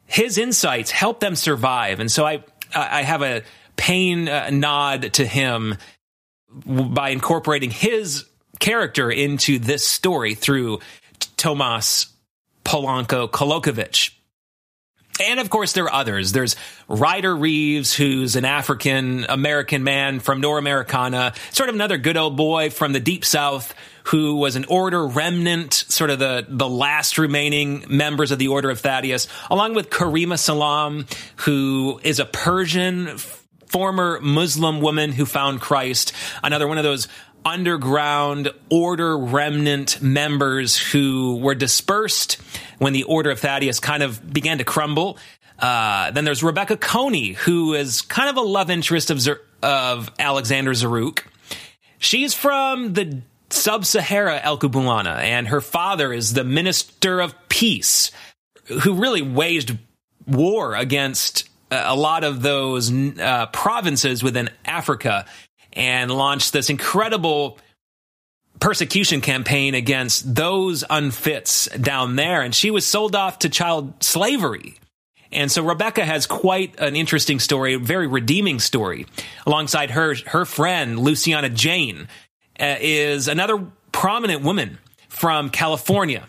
His 0.06 0.38
insights 0.38 0.90
helped 0.90 1.20
them 1.20 1.34
survive, 1.34 2.00
and 2.00 2.10
so 2.10 2.24
I 2.26 2.44
I 2.74 3.02
have 3.02 3.22
a 3.22 3.42
pain 3.76 4.28
uh, 4.28 4.50
nod 4.50 5.14
to 5.14 5.26
him 5.26 5.76
by 6.48 7.10
incorporating 7.10 7.70
his 7.70 8.24
character 8.58 9.10
into 9.10 9.58
this 9.58 9.86
story 9.86 10.34
through 10.34 10.80
Tomas 11.36 12.06
Polanco 12.64 13.30
Kolokovich. 13.30 14.12
And 15.20 15.40
of 15.40 15.48
course, 15.48 15.72
there 15.72 15.84
are 15.84 15.92
others. 15.92 16.32
There's 16.32 16.56
Ryder 16.88 17.34
Reeves, 17.34 17.94
who's 17.94 18.36
an 18.36 18.44
African 18.44 19.24
American 19.28 19.82
man 19.82 20.20
from 20.20 20.40
Nor 20.40 20.58
Americana, 20.58 21.32
sort 21.52 21.68
of 21.68 21.74
another 21.74 21.96
good 21.96 22.16
old 22.16 22.36
boy 22.36 22.70
from 22.70 22.92
the 22.92 23.00
deep 23.00 23.24
south 23.24 23.74
who 24.06 24.36
was 24.36 24.54
an 24.54 24.64
order 24.68 25.04
remnant, 25.04 25.74
sort 25.74 26.10
of 26.10 26.18
the, 26.20 26.46
the 26.48 26.68
last 26.68 27.18
remaining 27.18 27.84
members 27.88 28.30
of 28.30 28.38
the 28.38 28.48
Order 28.48 28.70
of 28.70 28.78
Thaddeus, 28.78 29.26
along 29.50 29.74
with 29.74 29.90
Karima 29.90 30.38
Salam, 30.38 31.06
who 31.36 32.00
is 32.04 32.20
a 32.20 32.24
Persian 32.24 33.18
former 33.66 34.20
Muslim 34.20 34.80
woman 34.80 35.10
who 35.10 35.26
found 35.26 35.60
Christ, 35.60 36.12
another 36.44 36.68
one 36.68 36.78
of 36.78 36.84
those 36.84 37.08
underground 37.44 38.50
order 38.70 39.18
remnant 39.18 40.00
members 40.00 40.76
who 40.76 41.38
were 41.38 41.54
dispersed 41.56 42.34
when 42.78 42.92
the 42.92 43.02
Order 43.04 43.30
of 43.30 43.40
Thaddeus 43.40 43.80
kind 43.80 44.04
of 44.04 44.32
began 44.32 44.58
to 44.58 44.64
crumble. 44.64 45.18
Uh, 45.58 46.12
then 46.12 46.24
there's 46.24 46.44
Rebecca 46.44 46.76
Coney, 46.76 47.32
who 47.32 47.74
is 47.74 48.02
kind 48.02 48.28
of 48.28 48.36
a 48.36 48.40
love 48.40 48.70
interest 48.70 49.10
of, 49.10 49.20
Zer- 49.20 49.42
of 49.62 50.12
Alexander 50.18 50.72
Zaruk. 50.72 51.24
She's 51.98 52.34
from 52.34 52.92
the 52.92 53.22
Sub 53.50 53.84
Sahara 53.84 54.40
El 54.42 54.58
Kublana, 54.58 55.16
and 55.18 55.48
her 55.48 55.60
father 55.60 56.12
is 56.12 56.32
the 56.32 56.44
Minister 56.44 57.20
of 57.20 57.34
Peace, 57.48 58.10
who 58.64 58.94
really 58.94 59.22
waged 59.22 59.78
war 60.26 60.74
against 60.74 61.48
a 61.70 61.96
lot 61.96 62.24
of 62.24 62.42
those 62.42 62.92
uh, 62.92 63.46
provinces 63.52 64.22
within 64.22 64.50
Africa 64.64 65.26
and 65.72 66.10
launched 66.10 66.52
this 66.52 66.70
incredible 66.70 67.58
persecution 68.60 69.20
campaign 69.20 69.74
against 69.74 70.34
those 70.34 70.84
unfits 70.88 71.68
down 71.76 72.16
there. 72.16 72.42
And 72.42 72.54
she 72.54 72.70
was 72.70 72.86
sold 72.86 73.14
off 73.14 73.40
to 73.40 73.48
child 73.48 74.02
slavery. 74.02 74.78
And 75.32 75.50
so 75.50 75.64
Rebecca 75.64 76.04
has 76.04 76.26
quite 76.26 76.78
an 76.80 76.96
interesting 76.96 77.40
story, 77.40 77.74
a 77.74 77.78
very 77.78 78.06
redeeming 78.06 78.58
story. 78.58 79.06
Alongside 79.44 79.90
her, 79.90 80.14
her 80.26 80.44
friend, 80.44 80.98
Luciana 80.98 81.50
Jane, 81.50 82.02
uh, 82.02 82.25
is 82.58 83.28
another 83.28 83.66
prominent 83.92 84.42
woman 84.42 84.78
from 85.08 85.50
California, 85.50 86.26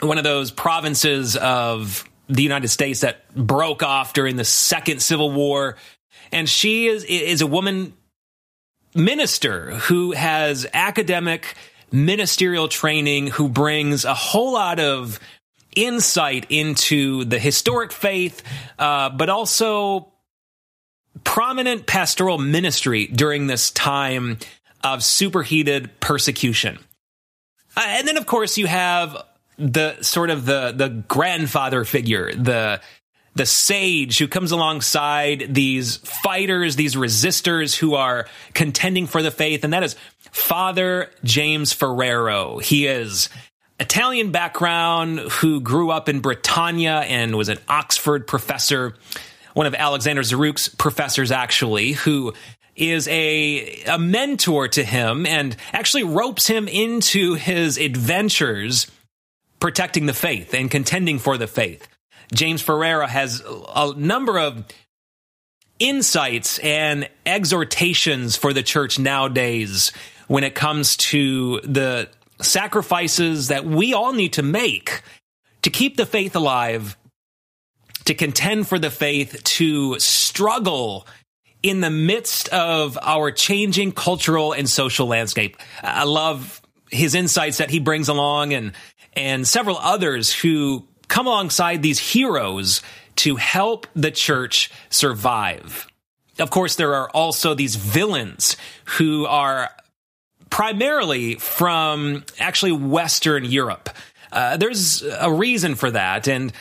one 0.00 0.18
of 0.18 0.24
those 0.24 0.50
provinces 0.50 1.36
of 1.36 2.08
the 2.28 2.42
United 2.42 2.68
States 2.68 3.00
that 3.00 3.32
broke 3.34 3.82
off 3.82 4.12
during 4.14 4.36
the 4.36 4.44
Second 4.44 5.02
Civil 5.02 5.30
War. 5.30 5.76
And 6.30 6.48
she 6.48 6.86
is, 6.86 7.04
is 7.04 7.42
a 7.42 7.46
woman 7.46 7.92
minister 8.94 9.72
who 9.72 10.12
has 10.12 10.66
academic 10.72 11.54
ministerial 11.90 12.68
training, 12.68 13.26
who 13.28 13.48
brings 13.48 14.04
a 14.04 14.14
whole 14.14 14.54
lot 14.54 14.80
of 14.80 15.20
insight 15.76 16.46
into 16.48 17.24
the 17.24 17.38
historic 17.38 17.92
faith, 17.92 18.42
uh, 18.78 19.10
but 19.10 19.28
also 19.28 20.12
prominent 21.24 21.86
pastoral 21.86 22.38
ministry 22.38 23.06
during 23.06 23.46
this 23.46 23.70
time 23.70 24.38
of 24.82 25.02
superheated 25.02 26.00
persecution. 26.00 26.78
Uh, 27.76 27.84
and 27.86 28.06
then, 28.06 28.16
of 28.16 28.26
course, 28.26 28.58
you 28.58 28.66
have 28.66 29.16
the 29.58 30.00
sort 30.02 30.30
of 30.30 30.44
the 30.46 30.72
the 30.76 30.88
grandfather 30.88 31.84
figure, 31.84 32.34
the 32.34 32.80
the 33.34 33.46
sage 33.46 34.18
who 34.18 34.28
comes 34.28 34.52
alongside 34.52 35.54
these 35.54 35.96
fighters, 35.96 36.76
these 36.76 36.94
resistors 36.94 37.74
who 37.74 37.94
are 37.94 38.26
contending 38.52 39.06
for 39.06 39.22
the 39.22 39.30
faith, 39.30 39.64
and 39.64 39.72
that 39.72 39.82
is 39.82 39.96
Father 40.32 41.10
James 41.24 41.72
Ferrero. 41.72 42.58
He 42.58 42.86
is 42.86 43.28
Italian 43.80 44.32
background 44.32 45.18
who 45.18 45.60
grew 45.60 45.90
up 45.90 46.08
in 46.08 46.20
Britannia 46.20 47.00
and 47.00 47.36
was 47.36 47.48
an 47.48 47.58
Oxford 47.68 48.26
professor, 48.26 48.94
one 49.54 49.66
of 49.66 49.74
Alexander 49.74 50.22
Zaruk's 50.22 50.68
professors, 50.68 51.30
actually, 51.30 51.92
who 51.92 52.34
is 52.74 53.06
a, 53.08 53.82
a 53.84 53.98
mentor 53.98 54.68
to 54.68 54.84
him 54.84 55.26
and 55.26 55.56
actually 55.72 56.04
ropes 56.04 56.46
him 56.46 56.68
into 56.68 57.34
his 57.34 57.78
adventures 57.78 58.90
protecting 59.60 60.06
the 60.06 60.14
faith 60.14 60.54
and 60.54 60.70
contending 60.70 61.18
for 61.18 61.36
the 61.36 61.46
faith. 61.46 61.86
James 62.34 62.62
Ferrero 62.62 63.06
has 63.06 63.42
a 63.46 63.94
number 63.94 64.38
of 64.38 64.64
insights 65.78 66.58
and 66.60 67.08
exhortations 67.26 68.36
for 68.36 68.52
the 68.52 68.62
church 68.62 68.98
nowadays 68.98 69.92
when 70.28 70.44
it 70.44 70.54
comes 70.54 70.96
to 70.96 71.60
the 71.60 72.08
sacrifices 72.40 73.48
that 73.48 73.64
we 73.64 73.92
all 73.92 74.12
need 74.12 74.32
to 74.34 74.42
make 74.42 75.02
to 75.62 75.70
keep 75.70 75.96
the 75.96 76.06
faith 76.06 76.34
alive, 76.34 76.96
to 78.04 78.14
contend 78.14 78.66
for 78.66 78.78
the 78.78 78.90
faith, 78.90 79.42
to 79.44 79.98
struggle 80.00 81.06
in 81.62 81.80
the 81.80 81.90
midst 81.90 82.48
of 82.48 82.98
our 83.00 83.30
changing 83.30 83.92
cultural 83.92 84.52
and 84.52 84.68
social 84.68 85.06
landscape. 85.06 85.56
I 85.82 86.04
love 86.04 86.60
his 86.90 87.14
insights 87.14 87.58
that 87.58 87.70
he 87.70 87.78
brings 87.78 88.08
along 88.08 88.52
and 88.52 88.72
and 89.14 89.46
several 89.46 89.76
others 89.78 90.32
who 90.32 90.86
come 91.08 91.26
alongside 91.26 91.82
these 91.82 91.98
heroes 91.98 92.82
to 93.16 93.36
help 93.36 93.86
the 93.94 94.10
church 94.10 94.70
survive. 94.88 95.86
Of 96.38 96.50
course, 96.50 96.76
there 96.76 96.94
are 96.94 97.10
also 97.10 97.54
these 97.54 97.76
villains 97.76 98.56
who 98.96 99.26
are 99.26 99.70
primarily 100.48 101.34
from 101.34 102.24
actually 102.38 102.72
Western 102.72 103.44
Europe. 103.44 103.90
Uh, 104.32 104.56
there's 104.56 105.02
a 105.02 105.30
reason 105.30 105.74
for 105.74 105.90
that. 105.90 106.26
And 106.26 106.52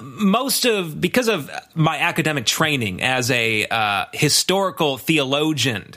most 0.00 0.64
of, 0.64 1.00
because 1.00 1.28
of 1.28 1.50
my 1.74 1.98
academic 1.98 2.46
training 2.46 3.02
as 3.02 3.30
a 3.30 3.66
uh, 3.66 4.06
historical 4.12 4.98
theologian, 4.98 5.94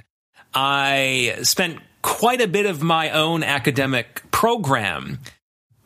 I 0.53 1.37
spent 1.43 1.79
quite 2.01 2.41
a 2.41 2.47
bit 2.47 2.65
of 2.65 2.81
my 2.81 3.09
own 3.11 3.43
academic 3.43 4.23
program 4.31 5.19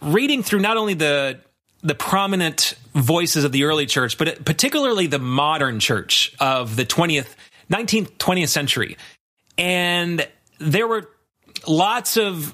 reading 0.02 0.44
through 0.44 0.60
not 0.60 0.78
only 0.78 0.94
the 0.94 1.40
the 1.82 1.96
prominent 1.96 2.74
voices 2.94 3.46
of 3.46 3.54
the 3.54 3.64
early 3.64 3.86
church, 3.86 4.18
but 4.18 4.44
particularly 4.44 5.08
the 5.08 5.20
modern 5.20 5.80
church 5.80 6.36
of 6.40 6.76
the 6.76 6.86
20th, 6.86 7.36
19th, 7.72 8.12
20th 8.18 8.50
century. 8.50 8.98
And 9.58 10.28
there 10.60 10.88
were 10.88 11.10
lots 11.66 12.18
of 12.18 12.54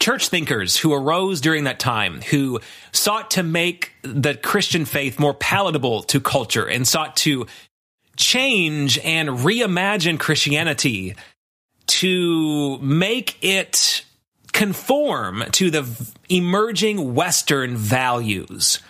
church 0.00 0.28
thinkers 0.28 0.76
who 0.76 0.92
arose 0.92 1.40
during 1.40 1.64
that 1.64 1.78
time 1.78 2.22
who 2.22 2.58
sought 2.90 3.30
to 3.32 3.42
make 3.42 3.92
the 4.02 4.34
Christian 4.34 4.84
faith 4.84 5.20
more 5.20 5.34
palatable 5.34 6.02
to 6.04 6.20
culture 6.20 6.66
and 6.66 6.88
sought 6.88 7.16
to 7.18 7.46
change 8.16 8.98
and 8.98 9.28
reimagine 9.28 10.18
Christianity 10.18 11.14
to 11.86 12.78
make 12.78 13.36
it 13.42 14.04
conform 14.52 15.44
to 15.52 15.70
the 15.70 16.12
emerging 16.28 17.14
Western 17.14 17.76
values. 17.76 18.80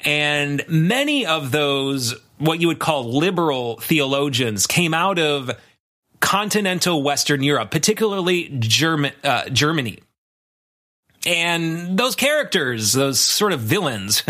And 0.00 0.62
many 0.68 1.24
of 1.24 1.50
those, 1.50 2.14
what 2.38 2.60
you 2.60 2.68
would 2.68 2.78
call 2.78 3.16
liberal 3.18 3.78
theologians, 3.78 4.66
came 4.66 4.92
out 4.92 5.18
of 5.18 5.50
continental 6.20 7.02
Western 7.02 7.42
Europe, 7.42 7.70
particularly 7.70 8.48
German, 8.58 9.12
uh, 9.22 9.48
Germany. 9.48 10.00
And 11.26 11.98
those 11.98 12.14
characters, 12.14 12.92
those 12.92 13.20
sort 13.20 13.52
of 13.52 13.60
villains, 13.60 14.22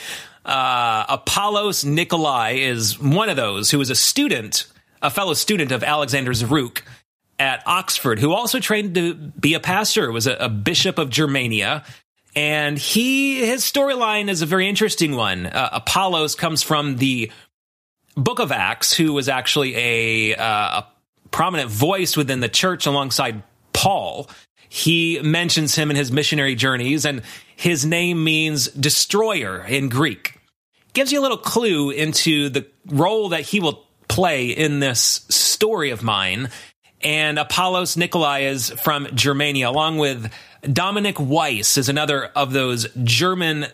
uh, 0.44 1.04
Apollos 1.08 1.84
Nicolai 1.84 2.52
is 2.52 2.98
one 2.98 3.28
of 3.28 3.36
those 3.36 3.70
who 3.70 3.78
was 3.78 3.90
a 3.90 3.94
student, 3.94 4.66
a 5.02 5.10
fellow 5.10 5.34
student 5.34 5.72
of 5.72 5.82
Alexander 5.82 6.32
Zaruk 6.32 6.82
at 7.38 7.62
Oxford, 7.66 8.18
who 8.18 8.32
also 8.32 8.58
trained 8.58 8.94
to 8.94 9.14
be 9.14 9.54
a 9.54 9.60
pastor, 9.60 10.10
was 10.10 10.26
a, 10.26 10.34
a 10.34 10.48
bishop 10.48 10.98
of 10.98 11.10
Germania. 11.10 11.84
And 12.34 12.78
he, 12.78 13.46
his 13.46 13.62
storyline 13.62 14.28
is 14.28 14.42
a 14.42 14.46
very 14.46 14.68
interesting 14.68 15.16
one. 15.16 15.46
Uh, 15.46 15.70
Apollos 15.72 16.34
comes 16.34 16.62
from 16.62 16.96
the 16.96 17.30
Book 18.16 18.38
of 18.38 18.52
Acts, 18.52 18.92
who 18.92 19.12
was 19.12 19.28
actually 19.28 19.76
a, 19.76 20.36
uh, 20.36 20.80
a 20.80 20.86
prominent 21.30 21.70
voice 21.70 22.16
within 22.16 22.40
the 22.40 22.48
church 22.48 22.86
alongside 22.86 23.42
Paul. 23.72 24.28
He 24.68 25.20
mentions 25.22 25.74
him 25.74 25.90
in 25.90 25.96
his 25.96 26.12
missionary 26.12 26.54
journeys, 26.54 27.04
and 27.04 27.22
his 27.56 27.84
name 27.84 28.22
means 28.22 28.68
destroyer 28.68 29.64
in 29.64 29.88
Greek. 29.88 30.38
Gives 30.92 31.12
you 31.12 31.20
a 31.20 31.22
little 31.22 31.38
clue 31.38 31.90
into 31.90 32.48
the 32.48 32.66
role 32.86 33.30
that 33.30 33.42
he 33.42 33.60
will 33.60 33.86
play 34.08 34.48
in 34.48 34.80
this 34.80 35.26
story 35.28 35.90
of 35.90 36.02
mine 36.02 36.48
and 37.00 37.38
Apollos 37.38 37.96
Nicolai 37.96 38.40
is 38.40 38.70
from 38.70 39.08
Germania, 39.14 39.68
along 39.70 39.98
with 39.98 40.32
Dominic 40.62 41.20
Weiss 41.20 41.76
is 41.76 41.88
another 41.88 42.26
of 42.26 42.52
those 42.52 42.88
German, 43.04 43.66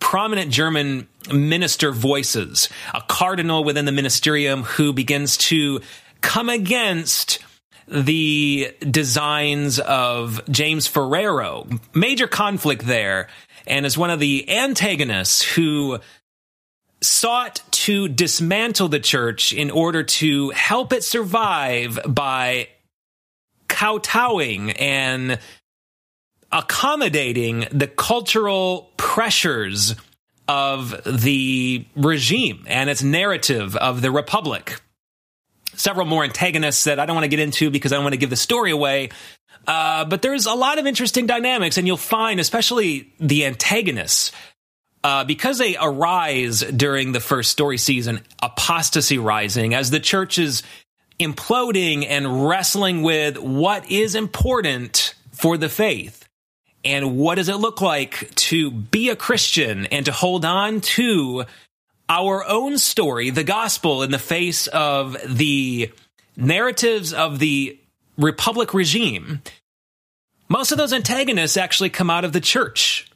prominent 0.00 0.50
German 0.50 1.08
minister 1.32 1.92
voices, 1.92 2.68
a 2.94 3.00
cardinal 3.02 3.62
within 3.62 3.84
the 3.84 3.92
ministerium 3.92 4.64
who 4.64 4.92
begins 4.92 5.36
to 5.36 5.80
come 6.20 6.48
against 6.48 7.38
the 7.88 8.74
designs 8.80 9.78
of 9.78 10.40
James 10.50 10.86
Ferrero. 10.86 11.66
Major 11.94 12.26
conflict 12.26 12.84
there, 12.86 13.28
and 13.66 13.86
is 13.86 13.96
one 13.98 14.10
of 14.10 14.20
the 14.20 14.48
antagonists 14.50 15.42
who 15.42 15.98
sought 17.00 17.62
to 17.70 18.08
dismantle 18.08 18.88
the 18.88 19.00
church 19.00 19.52
in 19.52 19.70
order 19.70 20.02
to 20.02 20.50
help 20.50 20.92
it 20.92 21.04
survive 21.04 21.98
by 22.06 22.68
kowtowing 23.68 24.70
and 24.72 25.38
accommodating 26.50 27.66
the 27.70 27.86
cultural 27.86 28.90
pressures 28.96 29.94
of 30.48 31.00
the 31.04 31.84
regime 31.96 32.64
and 32.66 32.88
its 32.88 33.02
narrative 33.02 33.76
of 33.76 34.00
the 34.00 34.10
republic. 34.10 34.80
Several 35.76 36.06
more 36.06 36.24
antagonists 36.24 36.84
that 36.84 36.98
I 36.98 37.06
don't 37.06 37.14
want 37.14 37.24
to 37.24 37.28
get 37.28 37.40
into 37.40 37.70
because 37.70 37.92
I 37.92 37.96
don't 37.96 38.04
want 38.04 38.14
to 38.14 38.18
give 38.18 38.30
the 38.30 38.36
story 38.36 38.70
away. 38.70 39.10
Uh, 39.66 40.04
but 40.04 40.22
there's 40.22 40.46
a 40.46 40.54
lot 40.54 40.78
of 40.78 40.86
interesting 40.86 41.26
dynamics, 41.26 41.76
and 41.76 41.86
you'll 41.86 41.96
find, 41.96 42.38
especially 42.38 43.12
the 43.18 43.44
antagonists, 43.46 44.32
uh, 45.02 45.24
because 45.24 45.58
they 45.58 45.76
arise 45.76 46.60
during 46.60 47.12
the 47.12 47.20
first 47.20 47.50
story 47.50 47.78
season, 47.78 48.20
apostasy 48.42 49.18
rising, 49.18 49.74
as 49.74 49.90
the 49.90 50.00
church 50.00 50.38
is 50.38 50.62
imploding 51.18 52.06
and 52.06 52.48
wrestling 52.48 53.02
with 53.02 53.38
what 53.38 53.90
is 53.90 54.14
important 54.14 55.14
for 55.32 55.56
the 55.56 55.68
faith 55.68 56.26
and 56.84 57.16
what 57.16 57.34
does 57.34 57.48
it 57.48 57.56
look 57.56 57.80
like 57.80 58.32
to 58.36 58.70
be 58.70 59.10
a 59.10 59.16
Christian 59.16 59.86
and 59.86 60.06
to 60.06 60.12
hold 60.12 60.44
on 60.44 60.80
to 60.80 61.44
our 62.08 62.46
own 62.46 62.78
story, 62.78 63.30
the 63.30 63.44
gospel, 63.44 64.02
in 64.02 64.10
the 64.10 64.18
face 64.18 64.66
of 64.68 65.16
the 65.26 65.92
narratives 66.36 67.12
of 67.12 67.38
the 67.38 67.78
Republic 68.16 68.74
regime. 68.74 69.42
Most 70.48 70.72
of 70.72 70.78
those 70.78 70.92
antagonists 70.92 71.56
actually 71.56 71.90
come 71.90 72.10
out 72.10 72.24
of 72.24 72.32
the 72.32 72.40
church. 72.40 73.10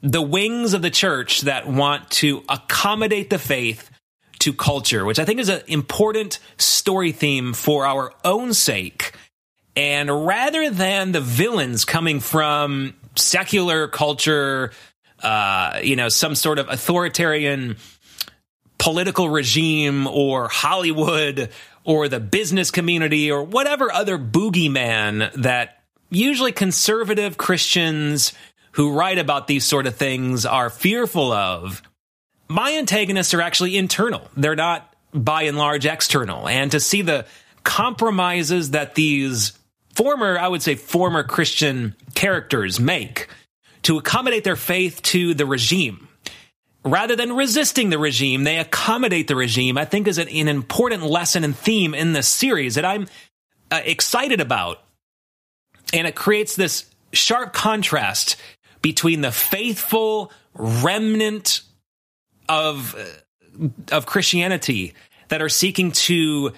The 0.00 0.22
wings 0.22 0.74
of 0.74 0.82
the 0.82 0.90
church 0.90 1.42
that 1.42 1.66
want 1.66 2.08
to 2.12 2.44
accommodate 2.48 3.30
the 3.30 3.38
faith 3.38 3.90
to 4.40 4.52
culture, 4.52 5.04
which 5.04 5.18
I 5.18 5.24
think 5.24 5.40
is 5.40 5.48
an 5.48 5.62
important 5.66 6.38
story 6.56 7.10
theme 7.10 7.52
for 7.52 7.84
our 7.84 8.12
own 8.24 8.54
sake. 8.54 9.12
And 9.74 10.26
rather 10.26 10.70
than 10.70 11.12
the 11.12 11.20
villains 11.20 11.84
coming 11.84 12.20
from 12.20 12.94
secular 13.16 13.88
culture, 13.88 14.72
uh, 15.22 15.80
you 15.82 15.96
know, 15.96 16.08
some 16.08 16.34
sort 16.34 16.58
of 16.58 16.68
authoritarian 16.68 17.76
political 18.78 19.28
regime 19.28 20.06
or 20.06 20.48
Hollywood 20.48 21.50
or 21.84 22.08
the 22.08 22.20
business 22.20 22.70
community 22.70 23.30
or 23.30 23.42
whatever 23.42 23.92
other 23.92 24.18
boogeyman 24.18 25.32
that 25.34 25.82
usually 26.10 26.52
conservative 26.52 27.36
Christians 27.36 28.32
who 28.72 28.92
write 28.92 29.18
about 29.18 29.46
these 29.46 29.64
sort 29.64 29.86
of 29.86 29.96
things 29.96 30.46
are 30.46 30.70
fearful 30.70 31.32
of 31.32 31.82
my 32.48 32.74
antagonists 32.74 33.34
are 33.34 33.42
actually 33.42 33.76
internal. 33.76 34.22
They're 34.36 34.56
not 34.56 34.94
by 35.12 35.42
and 35.42 35.56
large 35.56 35.86
external. 35.86 36.48
And 36.48 36.70
to 36.72 36.80
see 36.80 37.02
the 37.02 37.26
compromises 37.64 38.70
that 38.70 38.94
these 38.94 39.52
former, 39.94 40.38
I 40.38 40.48
would 40.48 40.62
say, 40.62 40.74
former 40.74 41.22
Christian 41.22 41.94
characters 42.14 42.80
make 42.80 43.28
to 43.82 43.98
accommodate 43.98 44.44
their 44.44 44.56
faith 44.56 45.02
to 45.02 45.34
the 45.34 45.46
regime. 45.46 46.08
Rather 46.84 47.16
than 47.16 47.34
resisting 47.34 47.90
the 47.90 47.98
regime, 47.98 48.44
they 48.44 48.58
accommodate 48.58 49.28
the 49.28 49.36
regime, 49.36 49.76
I 49.76 49.84
think 49.84 50.06
is 50.06 50.18
an, 50.18 50.28
an 50.28 50.48
important 50.48 51.02
lesson 51.02 51.44
and 51.44 51.56
theme 51.56 51.94
in 51.94 52.12
this 52.12 52.28
series 52.28 52.76
that 52.76 52.84
I'm 52.84 53.08
uh, 53.70 53.80
excited 53.84 54.40
about. 54.40 54.82
And 55.92 56.06
it 56.06 56.14
creates 56.14 56.56
this 56.56 56.88
sharp 57.12 57.52
contrast 57.52 58.36
between 58.82 59.20
the 59.20 59.32
faithful 59.32 60.32
remnant 60.54 61.62
of 62.48 62.96
of 63.90 64.06
Christianity 64.06 64.94
that 65.28 65.42
are 65.42 65.48
seeking 65.48 65.92
to 65.92 66.52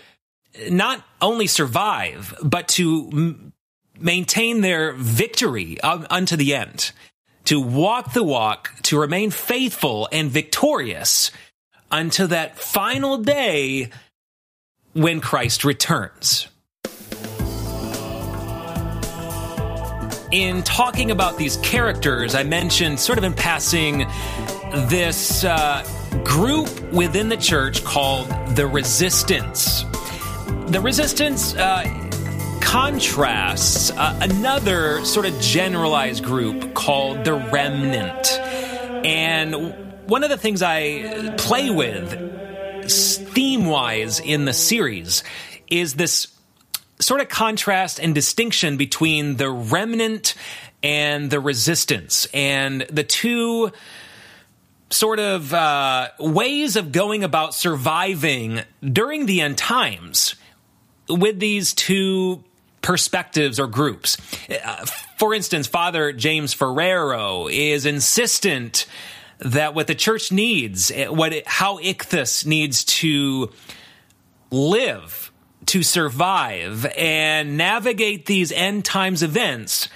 not 0.68 1.02
only 1.20 1.46
survive 1.46 2.34
but 2.42 2.68
to 2.68 3.08
m- 3.12 3.52
maintain 3.98 4.60
their 4.60 4.92
victory 4.92 5.80
unto 5.80 6.36
the 6.36 6.54
end 6.54 6.92
to 7.50 7.60
walk 7.60 8.12
the 8.12 8.22
walk 8.22 8.70
to 8.80 8.96
remain 8.96 9.28
faithful 9.28 10.08
and 10.12 10.30
victorious 10.30 11.32
until 11.90 12.28
that 12.28 12.56
final 12.56 13.18
day 13.18 13.90
when 14.92 15.20
Christ 15.20 15.64
returns. 15.64 16.46
In 20.30 20.62
talking 20.62 21.10
about 21.10 21.38
these 21.38 21.56
characters, 21.56 22.36
I 22.36 22.44
mentioned 22.44 23.00
sort 23.00 23.18
of 23.18 23.24
in 23.24 23.34
passing 23.34 24.06
this 24.88 25.42
uh, 25.42 25.82
group 26.22 26.68
within 26.92 27.28
the 27.28 27.36
church 27.36 27.82
called 27.82 28.28
the 28.54 28.68
Resistance. 28.68 29.82
The 30.68 30.80
Resistance 30.80 31.56
uh, 31.56 32.09
contrasts 32.60 33.90
uh, 33.90 34.18
another 34.20 35.04
sort 35.04 35.26
of 35.26 35.38
generalized 35.40 36.24
group 36.24 36.74
called 36.74 37.24
the 37.24 37.34
Remnant. 37.34 38.28
And 39.04 39.74
one 40.06 40.24
of 40.24 40.30
the 40.30 40.36
things 40.36 40.62
I 40.62 41.34
play 41.36 41.70
with 41.70 42.90
theme 42.90 43.66
wise 43.66 44.20
in 44.20 44.44
the 44.44 44.52
series 44.52 45.22
is 45.70 45.94
this 45.94 46.28
sort 46.98 47.20
of 47.20 47.28
contrast 47.28 47.98
and 47.98 48.14
distinction 48.14 48.76
between 48.76 49.36
the 49.36 49.50
remnant 49.50 50.34
and 50.82 51.30
the 51.30 51.40
resistance. 51.40 52.26
And 52.34 52.82
the 52.82 53.04
two 53.04 53.72
sort 54.90 55.20
of 55.20 55.54
uh, 55.54 56.08
ways 56.18 56.76
of 56.76 56.92
going 56.92 57.24
about 57.24 57.54
surviving 57.54 58.60
during 58.82 59.26
the 59.26 59.40
end 59.40 59.56
times 59.56 60.34
with 61.08 61.38
these 61.38 61.72
two 61.74 62.44
perspectives 62.82 63.60
or 63.60 63.66
groups. 63.66 64.16
Uh, 64.48 64.86
for 65.18 65.34
instance, 65.34 65.66
Father 65.66 66.12
James 66.12 66.54
Ferrero 66.54 67.48
is 67.48 67.86
insistent 67.86 68.86
that 69.40 69.74
what 69.74 69.86
the 69.86 69.94
church 69.94 70.32
needs, 70.32 70.90
eh, 70.90 71.08
what 71.08 71.32
it, 71.32 71.46
how 71.46 71.78
Ichthus 71.78 72.46
needs 72.46 72.84
to 72.84 73.50
live 74.50 75.32
to 75.66 75.82
survive 75.82 76.86
and 76.96 77.56
navigate 77.56 78.26
these 78.26 78.50
end 78.50 78.84
times 78.84 79.22
events 79.22 79.88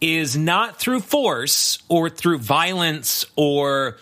is 0.00 0.36
not 0.36 0.78
through 0.78 1.00
force 1.00 1.78
or 1.88 2.08
through 2.08 2.38
violence 2.38 3.26
or 3.36 3.98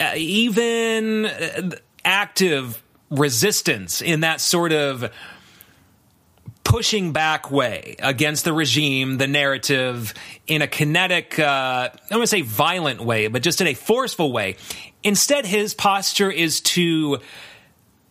uh, 0.00 0.12
even 0.16 1.26
uh, 1.26 1.70
active 2.04 2.82
resistance 3.10 4.02
in 4.02 4.20
that 4.20 4.40
sort 4.40 4.72
of 4.72 5.10
pushing 6.76 7.10
back 7.10 7.50
way 7.50 7.96
against 8.00 8.44
the 8.44 8.52
regime, 8.52 9.16
the 9.16 9.26
narrative, 9.26 10.12
in 10.46 10.60
a 10.60 10.66
kinetic, 10.66 11.38
uh, 11.38 11.88
I 11.90 11.98
don't 12.10 12.18
want 12.18 12.24
to 12.24 12.36
say 12.36 12.42
violent 12.42 13.00
way, 13.00 13.28
but 13.28 13.42
just 13.42 13.62
in 13.62 13.66
a 13.66 13.72
forceful 13.72 14.30
way. 14.30 14.56
Instead, 15.02 15.46
his 15.46 15.72
posture 15.72 16.30
is 16.30 16.60
to 16.76 17.20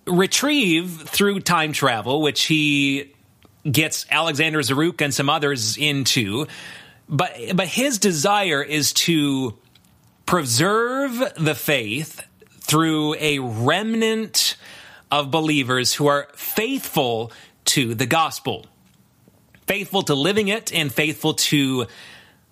retrieve 0.08 1.04
through 1.08 1.41
time 1.41 1.73
travel, 1.73 2.23
which 2.23 2.45
he 2.45 3.13
gets 3.69 4.08
Alexander 4.10 4.62
Zaruk 4.62 4.99
and 4.99 5.13
some 5.13 5.30
others 5.30 5.78
into. 5.78 6.47
But, 7.08 7.36
but 7.54 7.67
his 7.67 7.99
desire 7.99 8.63
is 8.63 8.93
to 8.93 9.60
preserve 10.25 11.21
the 11.38 11.54
faith 11.54 12.19
through 12.62 13.13
a 13.19 13.38
remnant 13.38 14.58
of 15.12 15.30
believers 15.30 15.93
who 15.93 16.08
are 16.08 16.30
faithful 16.34 17.32
to 17.65 17.93
the 17.95 18.06
gospel, 18.06 18.65
faithful 19.67 20.04
to 20.04 20.15
living 20.15 20.47
it 20.47 20.73
and 20.73 20.91
faithful 20.91 21.34
to 21.34 21.88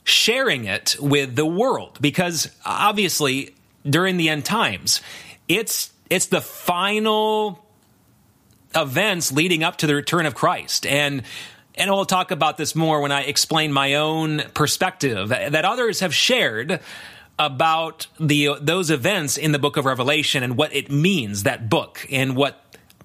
sharing 0.04 0.66
it 0.66 0.96
with 1.00 1.36
the 1.36 1.46
world. 1.46 1.98
Because 2.02 2.50
obviously, 2.66 3.56
during 3.88 4.18
the 4.18 4.30
end 4.30 4.46
times, 4.46 5.02
it's 5.48 5.92
it's 6.10 6.28
the 6.28 6.42
final 6.42 7.64
events 8.76 9.32
leading 9.32 9.64
up 9.64 9.78
to 9.78 9.88
the 9.88 9.96
return 9.96 10.26
of 10.26 10.36
Christ. 10.36 10.86
And 10.86 11.24
and 11.76 11.90
we'll 11.90 12.06
talk 12.06 12.32
about 12.32 12.58
this 12.58 12.76
more 12.76 13.02
when 13.02 13.12
I 13.12 13.22
explain 13.22 13.72
my 13.74 13.96
own 13.96 14.44
perspective 14.54 15.30
that 15.30 15.66
others 15.66 16.02
have 16.02 16.14
shared 16.14 16.80
about 17.40 18.08
the 18.20 18.56
those 18.62 18.92
events 18.92 19.38
in 19.38 19.52
the 19.52 19.60
book 19.60 19.78
of 19.78 19.86
Revelation 19.86 20.44
and 20.44 20.56
what 20.56 20.74
it 20.74 20.92
means 20.92 21.44
that 21.44 21.70
book 21.70 22.06
and 22.12 22.36
what 22.36 22.63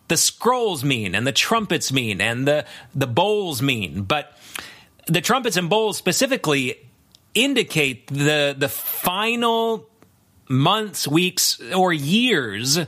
the 0.09 0.16
scrolls 0.16 0.85
mean 0.85 1.14
and 1.14 1.27
the 1.27 1.33
trumpets 1.33 1.92
mean 1.92 2.21
and 2.21 2.47
the 2.47 2.64
the 2.94 3.07
bowls 3.07 3.62
mean. 3.62 4.03
But 4.03 4.37
the 5.07 5.21
trumpets 5.21 5.57
and 5.57 5.71
bowls 5.71 5.97
specifically 5.97 6.79
indicate 7.35 8.07
the 8.09 8.55
the 8.57 8.68
final 8.68 9.88
months 10.49 11.07
weeks 11.07 11.61
or 11.75 11.92
years 11.92 12.81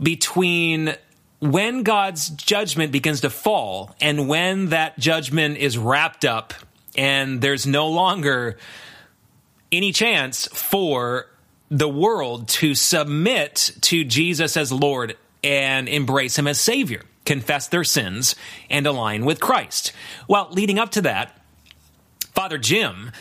between 0.00 0.94
when 1.40 1.82
God's 1.82 2.30
judgment 2.30 2.92
begins 2.92 3.22
to 3.22 3.30
fall 3.30 3.94
and 4.00 4.28
when 4.28 4.70
that 4.70 4.98
judgment 4.98 5.58
is 5.58 5.76
wrapped 5.76 6.24
up 6.24 6.54
and 6.96 7.40
there's 7.40 7.66
no 7.66 7.88
longer 7.88 8.56
any 9.72 9.92
chance 9.92 10.46
for 10.48 11.26
the 11.70 11.88
world 11.88 12.48
to 12.48 12.74
submit 12.74 13.72
to 13.80 14.04
Jesus 14.04 14.56
as 14.56 14.70
Lord 14.70 15.16
and 15.44 15.88
embrace 15.88 16.38
him 16.38 16.48
as 16.48 16.58
Savior, 16.58 17.02
confess 17.24 17.68
their 17.68 17.84
sins, 17.84 18.34
and 18.70 18.86
align 18.86 19.24
with 19.24 19.40
Christ. 19.40 19.92
Well, 20.26 20.48
leading 20.50 20.78
up 20.78 20.90
to 20.92 21.02
that, 21.02 21.38
Father 22.32 22.58
Jim 22.58 23.12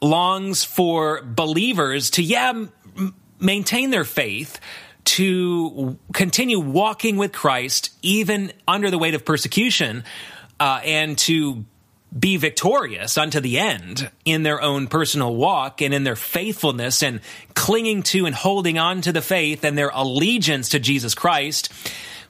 longs 0.00 0.64
for 0.64 1.22
believers 1.22 2.10
to, 2.10 2.22
yeah, 2.22 2.48
m- 2.48 3.14
maintain 3.38 3.90
their 3.90 4.04
faith, 4.04 4.58
to 5.04 5.98
continue 6.12 6.58
walking 6.58 7.16
with 7.16 7.32
Christ 7.32 7.90
even 8.02 8.52
under 8.66 8.90
the 8.90 8.98
weight 8.98 9.14
of 9.14 9.24
persecution, 9.24 10.04
uh, 10.58 10.80
and 10.84 11.16
to 11.18 11.64
be 12.16 12.36
victorious 12.36 13.16
unto 13.16 13.40
the 13.40 13.58
end 13.58 14.10
in 14.24 14.42
their 14.42 14.60
own 14.60 14.88
personal 14.88 15.34
walk 15.34 15.80
and 15.80 15.94
in 15.94 16.02
their 16.02 16.16
faithfulness 16.16 17.02
and 17.02 17.20
clinging 17.54 18.02
to 18.02 18.26
and 18.26 18.34
holding 18.34 18.78
on 18.78 19.00
to 19.00 19.12
the 19.12 19.22
faith 19.22 19.64
and 19.64 19.78
their 19.78 19.90
allegiance 19.90 20.70
to 20.70 20.80
Jesus 20.80 21.14
Christ. 21.14 21.72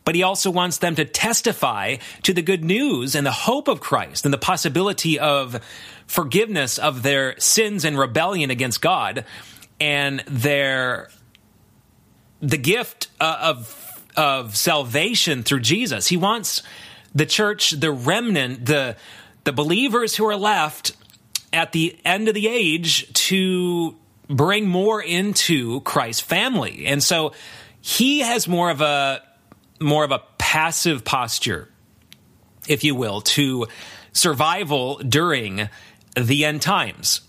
but 0.04 0.14
he 0.14 0.22
also 0.22 0.50
wants 0.50 0.78
them 0.78 0.94
to 0.94 1.04
testify 1.04 1.96
to 2.22 2.32
the 2.32 2.42
good 2.42 2.64
news 2.64 3.14
and 3.14 3.26
the 3.26 3.30
hope 3.30 3.68
of 3.68 3.80
Christ 3.80 4.24
and 4.24 4.32
the 4.32 4.38
possibility 4.38 5.18
of 5.18 5.62
forgiveness 6.06 6.78
of 6.78 7.02
their 7.02 7.38
sins 7.38 7.84
and 7.84 7.98
rebellion 7.98 8.50
against 8.50 8.80
God 8.80 9.24
and 9.78 10.20
their 10.26 11.10
the 12.40 12.58
gift 12.58 13.08
uh, 13.20 13.38
of 13.40 13.76
of 14.16 14.56
salvation 14.56 15.42
through 15.42 15.60
Jesus. 15.60 16.08
He 16.08 16.16
wants 16.16 16.62
the 17.14 17.26
church, 17.26 17.70
the 17.70 17.92
remnant, 17.92 18.66
the 18.66 18.96
the 19.44 19.52
believers 19.52 20.16
who 20.16 20.26
are 20.26 20.36
left 20.36 20.96
at 21.52 21.72
the 21.72 21.98
end 22.04 22.28
of 22.28 22.34
the 22.34 22.48
age 22.48 23.12
to 23.12 23.96
bring 24.28 24.68
more 24.68 25.02
into 25.02 25.80
Christ's 25.80 26.22
family. 26.22 26.86
And 26.86 27.02
so 27.02 27.32
he 27.80 28.20
has 28.20 28.46
more 28.46 28.70
of 28.70 28.80
a 28.80 29.22
more 29.80 30.04
of 30.04 30.12
a 30.12 30.22
passive 30.38 31.04
posture, 31.04 31.68
if 32.68 32.84
you 32.84 32.94
will, 32.94 33.22
to 33.22 33.66
survival 34.12 34.98
during 34.98 35.68
the 36.16 36.44
end 36.44 36.60
times, 36.60 37.22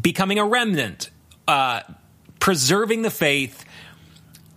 becoming 0.00 0.38
a 0.38 0.46
remnant, 0.46 1.10
uh, 1.48 1.80
preserving 2.38 3.02
the 3.02 3.10
faith, 3.10 3.64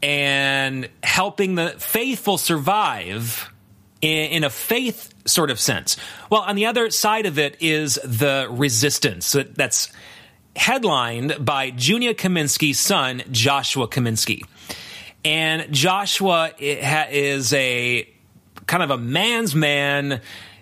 and 0.04 0.88
helping 1.04 1.56
the 1.56 1.70
faithful 1.70 2.38
survive 2.38 3.52
in, 4.02 4.44
a 4.44 4.50
faith 4.50 5.14
sort 5.26 5.52
of 5.52 5.60
sense. 5.60 5.98
Well, 6.30 6.42
on 6.42 6.56
the 6.56 6.66
other 6.66 6.90
side 6.90 7.26
of 7.26 7.38
it 7.38 7.58
is 7.60 8.00
the 8.04 8.48
resistance 8.50 9.36
that's 9.56 9.92
headlined 10.56 11.38
by 11.40 11.72
Junia 11.72 12.14
Kaminski's 12.14 12.80
son, 12.80 13.24
Joshua 13.32 13.88
Kaminski. 13.88 14.44
And 15.24 15.72
Joshua 15.72 16.52
is 16.58 17.54
a 17.54 18.10
kind 18.66 18.84
of 18.84 18.90
a 18.90 18.98
man's 18.98 19.54
man. 19.54 20.22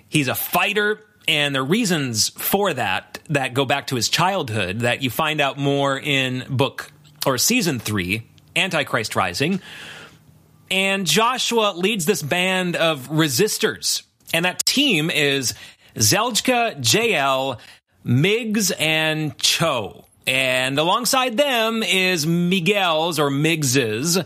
He's 0.09 0.27
a 0.27 0.35
fighter. 0.35 1.05
And 1.27 1.55
the 1.55 1.61
reasons 1.61 2.29
for 2.29 2.73
that, 2.73 3.19
that 3.29 3.53
go 3.53 3.63
back 3.63 3.87
to 3.87 3.95
his 3.95 4.09
childhood, 4.09 4.79
that 4.79 5.01
you 5.01 5.09
find 5.09 5.39
out 5.39 5.57
more 5.57 5.97
in 5.97 6.43
book 6.49 6.91
or 7.25 7.37
season 7.37 7.79
three, 7.79 8.27
Antichrist 8.55 9.15
Rising. 9.15 9.61
And 10.71 11.05
Joshua 11.05 11.73
leads 11.75 12.05
this 12.05 12.21
band 12.21 12.75
of 12.75 13.09
resistors. 13.09 14.03
And 14.33 14.45
that 14.45 14.65
team 14.65 15.09
is 15.09 15.53
Zeljka, 15.95 16.79
JL, 16.79 17.59
Miggs, 18.03 18.71
and 18.71 19.37
Cho. 19.37 20.05
And 20.27 20.77
alongside 20.77 21.37
them 21.37 21.81
is 21.81 22.27
Miguel's 22.27 23.17
or 23.17 23.31
Miggs's 23.31 24.19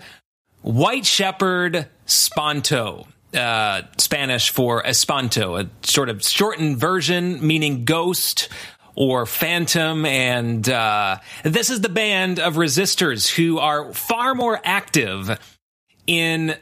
White 0.62 1.06
Shepherd 1.06 1.88
Spanto. 2.06 3.08
Uh, 3.34 3.82
Spanish 3.98 4.52
for 4.52 4.84
Espanto, 4.84 5.60
a 5.60 5.88
sort 5.88 6.10
of 6.10 6.24
shortened 6.24 6.78
version 6.78 7.46
meaning 7.46 7.84
ghost 7.84 8.48
or 8.96 9.26
phantom. 9.26 10.06
And 10.06 10.68
uh, 10.70 11.18
this 11.44 11.72
is 11.72 11.82
the 11.82 11.90
band 11.90 12.40
of 12.40 12.56
resistors 12.56 13.28
who 13.28 13.58
are 13.58 13.92
far 13.94 14.36
more 14.36 14.62
active 14.64 15.40
in 16.08 16.56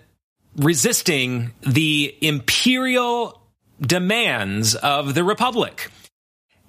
resisting 0.56 1.52
the 1.62 2.16
imperial 2.22 3.42
demands 3.80 4.76
of 4.76 5.14
the 5.14 5.24
Republic. 5.24 5.90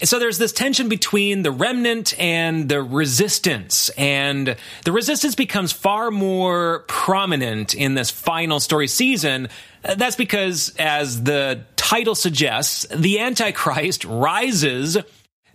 So 0.03 0.19
there's 0.19 0.39
this 0.39 0.53
tension 0.53 0.89
between 0.89 1.43
the 1.43 1.53
remnant 1.53 2.19
and 2.19 2.69
the 2.69 2.83
resistance. 2.83 3.89
And 3.91 4.57
the 4.85 4.93
resistance 4.93 5.37
becomes 5.37 5.71
far 5.71 6.11
more 6.11 6.81
prominent 6.89 7.75
in 7.75 7.95
this 7.95 8.11
final 8.11 8.59
story 8.59 8.89
season. 8.89 9.49
That's 9.83 10.17
because, 10.17 10.75
as 10.77 11.23
the 11.23 11.65
title 11.77 12.17
suggests, 12.17 12.85
the 12.93 13.21
Antichrist 13.21 14.05
rises 14.05 14.99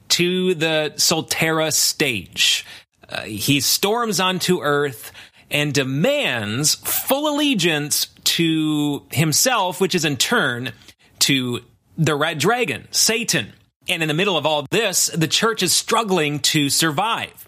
to 0.09 0.53
the 0.53 0.93
Solterra 0.95 1.73
stage. 1.73 2.65
Uh, 3.09 3.23
he 3.23 3.59
storms 3.59 4.21
onto 4.21 4.61
Earth 4.61 5.11
and 5.49 5.73
demands 5.73 6.75
full 6.75 7.33
allegiance 7.33 8.07
to 8.23 9.03
himself, 9.11 9.79
which 9.79 9.95
is 9.95 10.05
in 10.05 10.17
turn 10.17 10.71
to 11.19 11.61
the 11.97 12.15
Red 12.15 12.39
Dragon, 12.39 12.87
Satan. 12.91 13.53
And 13.89 14.01
in 14.01 14.07
the 14.07 14.13
middle 14.13 14.37
of 14.37 14.45
all 14.45 14.65
this, 14.69 15.07
the 15.07 15.27
church 15.27 15.63
is 15.63 15.73
struggling 15.73 16.39
to 16.39 16.69
survive. 16.69 17.45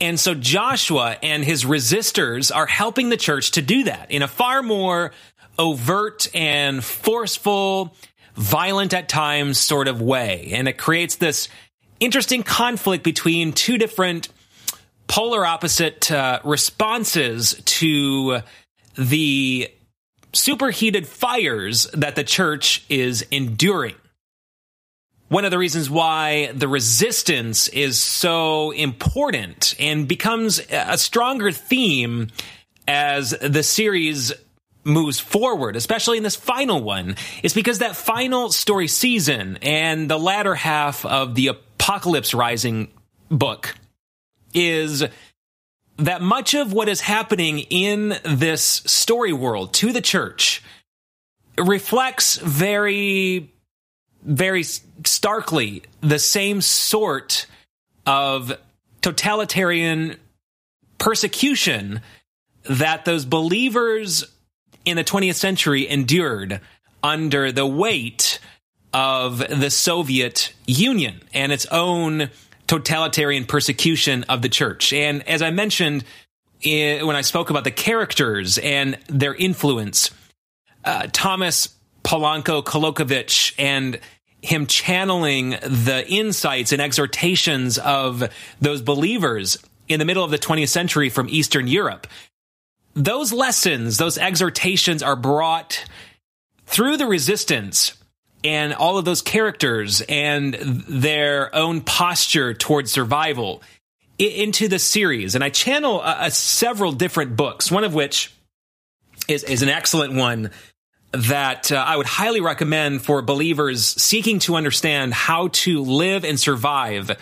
And 0.00 0.18
so 0.18 0.34
Joshua 0.34 1.16
and 1.22 1.44
his 1.44 1.64
resistors 1.64 2.54
are 2.54 2.66
helping 2.66 3.08
the 3.08 3.16
church 3.16 3.52
to 3.52 3.62
do 3.62 3.84
that 3.84 4.10
in 4.10 4.22
a 4.22 4.28
far 4.28 4.62
more 4.62 5.12
overt 5.58 6.28
and 6.34 6.82
forceful, 6.84 7.94
violent 8.34 8.94
at 8.94 9.08
times 9.08 9.58
sort 9.58 9.88
of 9.88 10.00
way. 10.00 10.50
And 10.54 10.68
it 10.68 10.78
creates 10.78 11.16
this 11.16 11.48
interesting 12.00 12.44
conflict 12.44 13.02
between 13.02 13.52
two 13.52 13.76
different 13.76 14.28
polar 15.08 15.44
opposite 15.44 16.12
uh, 16.12 16.40
responses 16.44 17.60
to 17.64 18.40
the 18.96 19.70
superheated 20.32 21.06
fires 21.06 21.84
that 21.94 22.14
the 22.14 22.24
church 22.24 22.84
is 22.88 23.22
enduring. 23.30 23.94
One 25.28 25.44
of 25.44 25.50
the 25.50 25.58
reasons 25.58 25.90
why 25.90 26.52
the 26.52 26.68
resistance 26.68 27.68
is 27.68 28.00
so 28.00 28.70
important 28.70 29.74
and 29.78 30.08
becomes 30.08 30.60
a 30.70 30.96
stronger 30.96 31.52
theme 31.52 32.28
as 32.86 33.30
the 33.30 33.62
series 33.62 34.32
moves 34.84 35.20
forward, 35.20 35.76
especially 35.76 36.16
in 36.16 36.22
this 36.22 36.36
final 36.36 36.82
one, 36.82 37.16
is 37.42 37.52
because 37.52 37.80
that 37.80 37.94
final 37.94 38.50
story 38.50 38.88
season 38.88 39.58
and 39.60 40.10
the 40.10 40.18
latter 40.18 40.54
half 40.54 41.04
of 41.04 41.34
the 41.34 41.48
Apocalypse 41.48 42.32
Rising 42.32 42.88
book 43.30 43.74
is 44.54 45.04
that 45.96 46.22
much 46.22 46.54
of 46.54 46.72
what 46.72 46.88
is 46.88 47.00
happening 47.00 47.58
in 47.58 48.14
this 48.24 48.62
story 48.62 49.32
world 49.32 49.74
to 49.74 49.92
the 49.92 50.00
church 50.00 50.62
reflects 51.58 52.36
very 52.36 53.52
very 54.24 54.62
starkly 54.62 55.82
the 56.00 56.18
same 56.18 56.60
sort 56.60 57.46
of 58.06 58.52
totalitarian 59.00 60.16
persecution 60.98 62.00
that 62.64 63.04
those 63.04 63.24
believers 63.24 64.24
in 64.84 64.96
the 64.96 65.04
20th 65.04 65.36
century 65.36 65.88
endured 65.88 66.60
under 67.02 67.52
the 67.52 67.66
weight 67.66 68.40
of 68.92 69.38
the 69.38 69.70
Soviet 69.70 70.52
Union 70.66 71.20
and 71.32 71.52
its 71.52 71.66
own 71.66 72.30
totalitarian 72.68 73.44
persecution 73.44 74.22
of 74.24 74.42
the 74.42 74.48
church. 74.48 74.92
And 74.92 75.26
as 75.26 75.42
I 75.42 75.50
mentioned 75.50 76.04
when 76.62 77.16
I 77.16 77.22
spoke 77.22 77.50
about 77.50 77.64
the 77.64 77.70
characters 77.70 78.58
and 78.58 78.98
their 79.08 79.34
influence, 79.34 80.10
uh, 80.84 81.08
Thomas 81.12 81.74
Polanco 82.04 82.62
Kolokovich 82.62 83.54
and 83.58 84.00
him 84.42 84.66
channeling 84.66 85.50
the 85.50 86.04
insights 86.08 86.72
and 86.72 86.80
exhortations 86.80 87.78
of 87.78 88.28
those 88.60 88.82
believers 88.82 89.58
in 89.88 89.98
the 89.98 90.04
middle 90.04 90.24
of 90.24 90.30
the 90.30 90.38
20th 90.38 90.68
century 90.68 91.08
from 91.08 91.28
Eastern 91.28 91.66
Europe. 91.66 92.06
Those 92.94 93.32
lessons, 93.32 93.96
those 93.96 94.18
exhortations 94.18 95.02
are 95.02 95.16
brought 95.16 95.84
through 96.66 96.96
the 96.96 97.06
resistance 97.06 97.97
and 98.44 98.72
all 98.74 98.98
of 98.98 99.04
those 99.04 99.22
characters 99.22 100.00
and 100.08 100.54
their 100.54 101.54
own 101.54 101.80
posture 101.80 102.54
towards 102.54 102.90
survival 102.90 103.62
into 104.18 104.68
the 104.68 104.78
series. 104.78 105.34
And 105.34 105.44
I 105.44 105.50
channel 105.50 106.00
uh, 106.00 106.16
uh, 106.18 106.30
several 106.30 106.92
different 106.92 107.36
books, 107.36 107.70
one 107.70 107.84
of 107.84 107.94
which 107.94 108.32
is, 109.28 109.44
is 109.44 109.62
an 109.62 109.68
excellent 109.68 110.14
one 110.14 110.50
that 111.12 111.72
uh, 111.72 111.76
I 111.76 111.96
would 111.96 112.06
highly 112.06 112.40
recommend 112.40 113.02
for 113.02 113.22
believers 113.22 113.84
seeking 113.84 114.40
to 114.40 114.56
understand 114.56 115.14
how 115.14 115.48
to 115.48 115.82
live 115.82 116.24
and 116.24 116.38
survive 116.38 117.16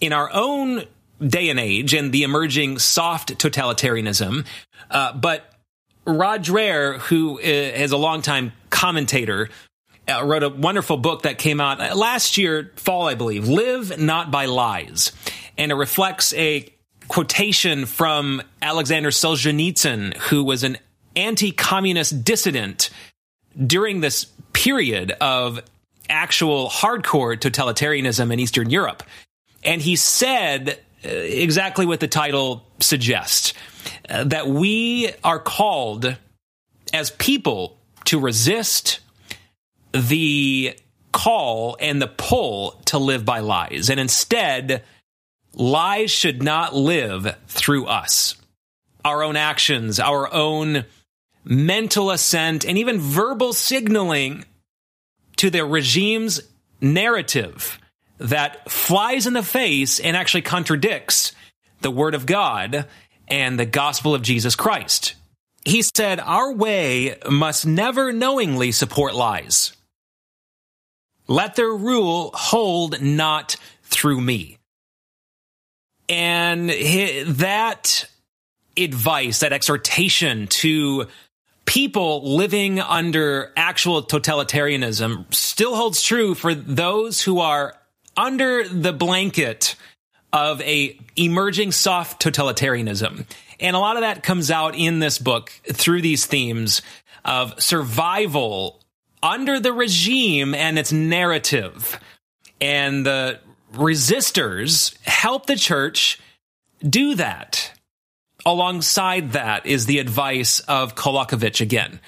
in 0.00 0.12
our 0.12 0.30
own 0.32 0.84
day 1.24 1.48
and 1.48 1.58
age 1.58 1.94
and 1.94 2.12
the 2.12 2.22
emerging 2.22 2.78
soft 2.78 3.38
totalitarianism. 3.38 4.46
Uh, 4.90 5.12
but 5.14 5.50
Rod 6.06 6.44
Dreher, 6.44 6.98
who 6.98 7.38
uh, 7.38 7.42
a 7.42 7.96
longtime 7.96 8.52
commentator, 8.70 9.48
uh, 10.08 10.24
wrote 10.24 10.42
a 10.42 10.48
wonderful 10.48 10.96
book 10.96 11.22
that 11.22 11.38
came 11.38 11.60
out 11.60 11.96
last 11.96 12.36
year, 12.36 12.72
fall, 12.76 13.08
I 13.08 13.14
believe, 13.14 13.48
Live 13.48 13.98
Not 13.98 14.30
by 14.30 14.46
Lies. 14.46 15.12
And 15.56 15.72
it 15.72 15.76
reflects 15.76 16.32
a 16.34 16.68
quotation 17.08 17.86
from 17.86 18.42
Alexander 18.60 19.10
Solzhenitsyn, 19.10 20.16
who 20.16 20.44
was 20.44 20.64
an 20.64 20.78
anti 21.16 21.52
communist 21.52 22.24
dissident 22.24 22.90
during 23.66 24.00
this 24.00 24.26
period 24.52 25.12
of 25.12 25.60
actual 26.08 26.68
hardcore 26.68 27.38
totalitarianism 27.38 28.32
in 28.32 28.40
Eastern 28.40 28.70
Europe. 28.70 29.02
And 29.62 29.80
he 29.80 29.96
said 29.96 30.78
uh, 31.04 31.08
exactly 31.08 31.86
what 31.86 32.00
the 32.00 32.08
title 32.08 32.66
suggests 32.80 33.54
uh, 34.08 34.24
that 34.24 34.48
we 34.48 35.12
are 35.22 35.38
called 35.38 36.16
as 36.92 37.10
people 37.12 37.78
to 38.04 38.18
resist 38.18 39.00
the 39.94 40.76
call 41.12 41.76
and 41.80 42.02
the 42.02 42.08
pull 42.08 42.72
to 42.86 42.98
live 42.98 43.24
by 43.24 43.38
lies. 43.38 43.88
And 43.88 44.00
instead, 44.00 44.82
lies 45.54 46.10
should 46.10 46.42
not 46.42 46.74
live 46.74 47.36
through 47.46 47.86
us. 47.86 48.36
Our 49.04 49.22
own 49.22 49.36
actions, 49.36 50.00
our 50.00 50.32
own 50.32 50.84
mental 51.44 52.10
assent, 52.10 52.64
and 52.64 52.76
even 52.76 52.98
verbal 52.98 53.52
signaling 53.52 54.44
to 55.36 55.50
the 55.50 55.64
regime's 55.64 56.40
narrative 56.80 57.78
that 58.18 58.70
flies 58.70 59.26
in 59.26 59.34
the 59.34 59.42
face 59.42 60.00
and 60.00 60.16
actually 60.16 60.42
contradicts 60.42 61.32
the 61.80 61.90
Word 61.90 62.14
of 62.14 62.26
God 62.26 62.88
and 63.28 63.58
the 63.58 63.66
gospel 63.66 64.14
of 64.14 64.22
Jesus 64.22 64.56
Christ. 64.56 65.14
He 65.64 65.82
said, 65.82 66.20
Our 66.20 66.52
way 66.52 67.16
must 67.30 67.66
never 67.66 68.12
knowingly 68.12 68.72
support 68.72 69.14
lies. 69.14 69.73
Let 71.26 71.56
their 71.56 71.70
rule 71.70 72.30
hold 72.34 73.00
not 73.00 73.56
through 73.82 74.20
me. 74.20 74.58
And 76.08 76.68
that 76.70 78.08
advice, 78.76 79.40
that 79.40 79.52
exhortation 79.52 80.46
to 80.48 81.06
people 81.64 82.36
living 82.36 82.78
under 82.80 83.52
actual 83.56 84.02
totalitarianism 84.02 85.32
still 85.32 85.74
holds 85.74 86.02
true 86.02 86.34
for 86.34 86.54
those 86.54 87.22
who 87.22 87.40
are 87.40 87.74
under 88.16 88.68
the 88.68 88.92
blanket 88.92 89.76
of 90.32 90.60
a 90.62 90.98
emerging 91.16 91.72
soft 91.72 92.22
totalitarianism. 92.22 93.24
And 93.60 93.76
a 93.76 93.78
lot 93.78 93.96
of 93.96 94.02
that 94.02 94.22
comes 94.22 94.50
out 94.50 94.74
in 94.74 94.98
this 94.98 95.18
book 95.18 95.50
through 95.72 96.02
these 96.02 96.26
themes 96.26 96.82
of 97.24 97.62
survival 97.62 98.83
under 99.24 99.58
the 99.58 99.72
regime 99.72 100.54
and 100.54 100.78
its 100.78 100.92
narrative. 100.92 101.98
And 102.60 103.04
the 103.04 103.40
resistors 103.72 104.96
help 105.04 105.46
the 105.46 105.56
church 105.56 106.20
do 106.86 107.14
that. 107.16 107.72
Alongside 108.46 109.32
that 109.32 109.64
is 109.64 109.86
the 109.86 109.98
advice 109.98 110.60
of 110.60 110.94
Kolakovich 110.94 111.62
again. 111.62 111.98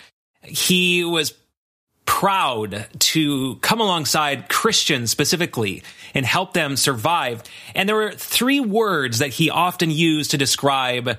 He 0.43 1.03
was 1.03 1.33
proud 2.05 2.87
to 2.99 3.57
come 3.57 3.81
alongside 3.81 4.51
Christians 4.51 5.11
specifically 5.11 5.83
and 6.15 6.27
help 6.27 6.53
them 6.53 6.77
survive. 6.77 7.43
And 7.75 7.89
there 7.89 7.97
were 7.97 8.13
three 8.13 8.61
words 8.61 9.19
that 9.19 9.31
he 9.31 9.49
often 9.49 9.91
used 9.91 10.33
to 10.33 10.39
describe 10.39 11.19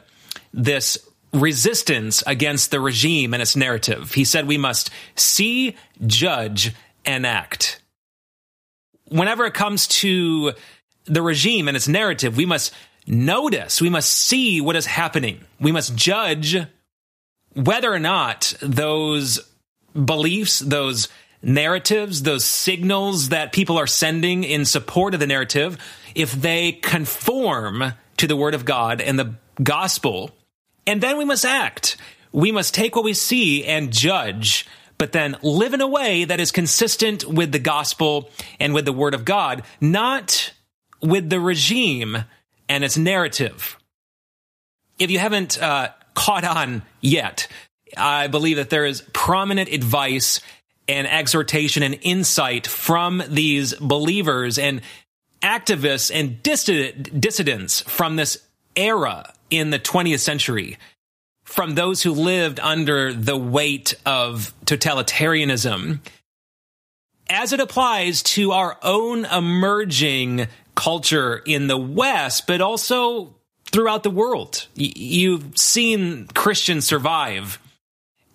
this 0.53 0.97
resistance 1.41 2.23
against 2.25 2.71
the 2.71 2.79
regime 2.79 3.33
and 3.33 3.41
its 3.41 3.55
narrative. 3.55 4.13
He 4.13 4.25
said 4.25 4.47
we 4.47 4.57
must 4.57 4.89
see, 5.15 5.75
judge, 6.05 6.73
and 7.05 7.25
act. 7.25 7.81
Whenever 9.09 9.45
it 9.45 9.53
comes 9.53 9.87
to 9.87 10.53
the 11.05 11.21
regime 11.21 11.67
and 11.67 11.77
its 11.77 11.87
narrative, 11.87 12.35
we 12.35 12.45
must 12.45 12.73
notice, 13.05 13.81
we 13.81 13.89
must 13.89 14.11
see 14.11 14.59
what 14.59 14.75
is 14.75 14.85
happening. 14.85 15.39
We 15.59 15.71
must 15.71 15.95
judge 15.95 16.57
whether 17.53 17.91
or 17.91 17.99
not 17.99 18.53
those 18.61 19.39
beliefs, 19.93 20.59
those 20.59 21.07
narratives, 21.41 22.23
those 22.23 22.43
signals 22.43 23.29
that 23.29 23.53
people 23.53 23.77
are 23.77 23.87
sending 23.87 24.43
in 24.43 24.65
support 24.65 25.13
of 25.13 25.19
the 25.19 25.27
narrative, 25.27 25.77
if 26.13 26.31
they 26.33 26.73
conform 26.73 27.93
to 28.17 28.27
the 28.27 28.35
word 28.35 28.53
of 28.53 28.65
God 28.65 29.01
and 29.01 29.17
the 29.17 29.35
gospel, 29.61 30.31
and 30.87 31.01
then 31.01 31.17
we 31.17 31.25
must 31.25 31.45
act. 31.45 31.97
We 32.31 32.51
must 32.51 32.73
take 32.73 32.95
what 32.95 33.05
we 33.05 33.13
see 33.13 33.65
and 33.65 33.91
judge, 33.91 34.65
but 34.97 35.11
then 35.11 35.35
live 35.43 35.73
in 35.73 35.81
a 35.81 35.87
way 35.87 36.23
that 36.23 36.39
is 36.39 36.51
consistent 36.51 37.25
with 37.25 37.51
the 37.51 37.59
gospel 37.59 38.31
and 38.59 38.73
with 38.73 38.85
the 38.85 38.93
word 38.93 39.13
of 39.13 39.25
God, 39.25 39.63
not 39.81 40.53
with 41.01 41.29
the 41.29 41.39
regime 41.39 42.17
and 42.69 42.83
its 42.83 42.97
narrative. 42.97 43.77
If 44.97 45.11
you 45.11 45.19
haven't 45.19 45.61
uh, 45.61 45.89
caught 46.15 46.43
on 46.43 46.81
yet, 47.01 47.47
I 47.95 48.27
believe 48.27 48.57
that 48.57 48.69
there 48.69 48.85
is 48.85 49.03
prominent 49.13 49.69
advice 49.69 50.41
and 50.87 51.05
exhortation 51.05 51.83
and 51.83 51.99
insight 52.01 52.65
from 52.65 53.21
these 53.27 53.73
believers 53.75 54.57
and 54.57 54.81
activists 55.41 56.11
and 56.13 56.41
dissidents 56.41 57.81
from 57.81 58.15
this 58.15 58.37
era 58.75 59.33
in 59.49 59.69
the 59.69 59.79
20th 59.79 60.19
century 60.19 60.77
from 61.43 61.75
those 61.75 62.03
who 62.03 62.11
lived 62.11 62.59
under 62.59 63.13
the 63.13 63.37
weight 63.37 63.93
of 64.05 64.53
totalitarianism 64.65 65.99
as 67.29 67.53
it 67.53 67.59
applies 67.59 68.21
to 68.23 68.51
our 68.51 68.77
own 68.83 69.25
emerging 69.25 70.47
culture 70.75 71.41
in 71.45 71.67
the 71.67 71.77
West, 71.77 72.47
but 72.47 72.61
also 72.61 73.35
throughout 73.71 74.03
the 74.03 74.09
world. 74.09 74.67
You've 74.75 75.57
seen 75.57 76.27
Christians 76.27 76.85
survive 76.85 77.59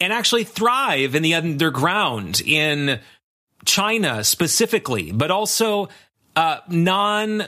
and 0.01 0.13
actually 0.13 0.45
thrive 0.45 1.15
in 1.15 1.23
the 1.23 1.35
underground 1.35 2.43
in 2.45 3.01
China 3.65 4.25
specifically, 4.25 5.13
but 5.13 5.31
also 5.31 5.89
uh, 6.35 6.59
non 6.69 7.45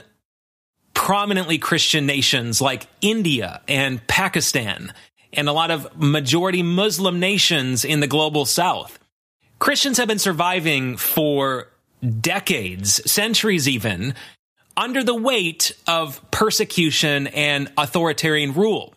prominently 0.95 1.59
Christian 1.59 2.07
nations 2.07 2.59
like 2.59 2.87
India 3.01 3.61
and 3.67 4.05
Pakistan, 4.07 4.91
and 5.31 5.47
a 5.47 5.53
lot 5.53 5.69
of 5.69 5.95
majority 5.95 6.63
Muslim 6.63 7.19
nations 7.19 7.85
in 7.85 7.99
the 7.99 8.07
global 8.07 8.45
south. 8.45 8.97
Christians 9.59 9.99
have 9.99 10.07
been 10.07 10.17
surviving 10.17 10.97
for 10.97 11.67
decades, 12.21 13.09
centuries 13.09 13.67
even, 13.67 14.15
under 14.75 15.03
the 15.03 15.15
weight 15.15 15.73
of 15.87 16.19
persecution 16.31 17.27
and 17.27 17.71
authoritarian 17.77 18.53
rule. 18.53 18.95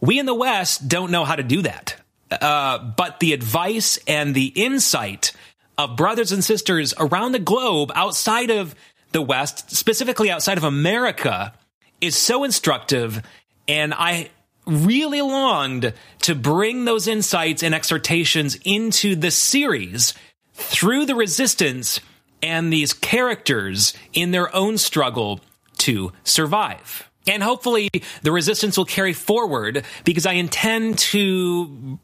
We 0.00 0.18
in 0.18 0.26
the 0.26 0.34
West 0.34 0.86
don't 0.88 1.10
know 1.10 1.24
how 1.24 1.36
to 1.36 1.42
do 1.42 1.62
that. 1.62 1.96
Uh, 2.30 2.78
but 2.78 3.20
the 3.20 3.32
advice 3.32 3.98
and 4.06 4.34
the 4.34 4.46
insight 4.46 5.32
of 5.78 5.96
brothers 5.96 6.32
and 6.32 6.42
sisters 6.42 6.92
around 6.98 7.32
the 7.32 7.38
globe 7.38 7.92
outside 7.94 8.50
of 8.50 8.74
the 9.12 9.22
West, 9.22 9.70
specifically 9.70 10.30
outside 10.30 10.58
of 10.58 10.64
America, 10.64 11.52
is 12.00 12.16
so 12.16 12.44
instructive. 12.44 13.22
And 13.68 13.94
I 13.94 14.30
really 14.66 15.22
longed 15.22 15.92
to 16.22 16.34
bring 16.34 16.84
those 16.84 17.06
insights 17.06 17.62
and 17.62 17.74
exhortations 17.74 18.58
into 18.64 19.14
the 19.14 19.30
series 19.30 20.14
through 20.54 21.06
the 21.06 21.14
resistance 21.14 22.00
and 22.42 22.72
these 22.72 22.92
characters 22.92 23.94
in 24.12 24.30
their 24.30 24.54
own 24.54 24.78
struggle 24.78 25.40
to 25.78 26.12
survive. 26.24 27.08
And 27.26 27.42
hopefully 27.42 27.88
the 28.22 28.32
resistance 28.32 28.76
will 28.76 28.84
carry 28.84 29.12
forward 29.12 29.84
because 30.04 30.26
I 30.26 30.32
intend 30.32 30.98
to 30.98 31.98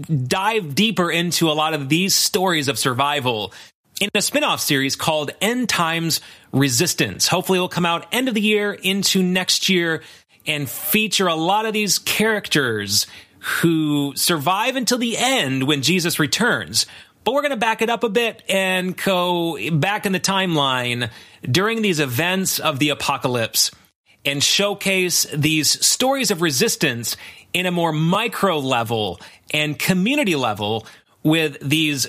dive 0.00 0.74
deeper 0.74 1.10
into 1.10 1.50
a 1.50 1.52
lot 1.52 1.74
of 1.74 1.88
these 1.88 2.14
stories 2.14 2.68
of 2.68 2.78
survival 2.78 3.52
in 4.00 4.08
a 4.14 4.22
spin-off 4.22 4.60
series 4.60 4.96
called 4.96 5.30
End 5.42 5.68
Times 5.68 6.22
Resistance. 6.52 7.28
Hopefully 7.28 7.58
it 7.58 7.60
will 7.60 7.68
come 7.68 7.84
out 7.84 8.06
end 8.12 8.28
of 8.28 8.34
the 8.34 8.40
year 8.40 8.72
into 8.72 9.22
next 9.22 9.68
year 9.68 10.02
and 10.46 10.68
feature 10.68 11.26
a 11.26 11.34
lot 11.34 11.66
of 11.66 11.74
these 11.74 11.98
characters 11.98 13.06
who 13.60 14.14
survive 14.16 14.76
until 14.76 14.96
the 14.96 15.18
end 15.18 15.64
when 15.64 15.82
Jesus 15.82 16.18
returns. 16.18 16.86
But 17.24 17.34
we're 17.34 17.42
going 17.42 17.50
to 17.50 17.58
back 17.58 17.82
it 17.82 17.90
up 17.90 18.02
a 18.02 18.08
bit 18.08 18.42
and 18.48 18.96
go 18.96 19.58
back 19.70 20.06
in 20.06 20.12
the 20.12 20.20
timeline 20.20 21.10
during 21.42 21.82
these 21.82 22.00
events 22.00 22.58
of 22.58 22.78
the 22.78 22.88
apocalypse 22.88 23.70
and 24.24 24.42
showcase 24.42 25.26
these 25.34 25.84
stories 25.86 26.30
of 26.30 26.40
resistance 26.40 27.18
in 27.52 27.66
a 27.66 27.70
more 27.70 27.92
micro 27.92 28.58
level 28.58 29.20
and 29.52 29.78
community 29.78 30.36
level 30.36 30.86
with 31.22 31.58
these 31.60 32.06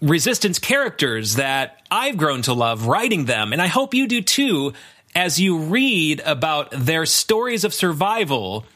resistance 0.00 0.58
characters 0.58 1.36
that 1.36 1.82
I've 1.90 2.16
grown 2.16 2.42
to 2.42 2.52
love 2.52 2.86
writing 2.86 3.24
them. 3.24 3.52
And 3.52 3.62
I 3.62 3.66
hope 3.66 3.94
you 3.94 4.06
do 4.06 4.22
too 4.22 4.72
as 5.14 5.40
you 5.40 5.58
read 5.58 6.20
about 6.24 6.70
their 6.70 7.06
stories 7.06 7.64
of 7.64 7.72
survival 7.72 8.66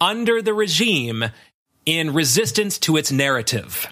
under 0.00 0.40
the 0.40 0.54
regime 0.54 1.24
in 1.86 2.14
resistance 2.14 2.78
to 2.78 2.96
its 2.96 3.12
narrative. 3.12 3.86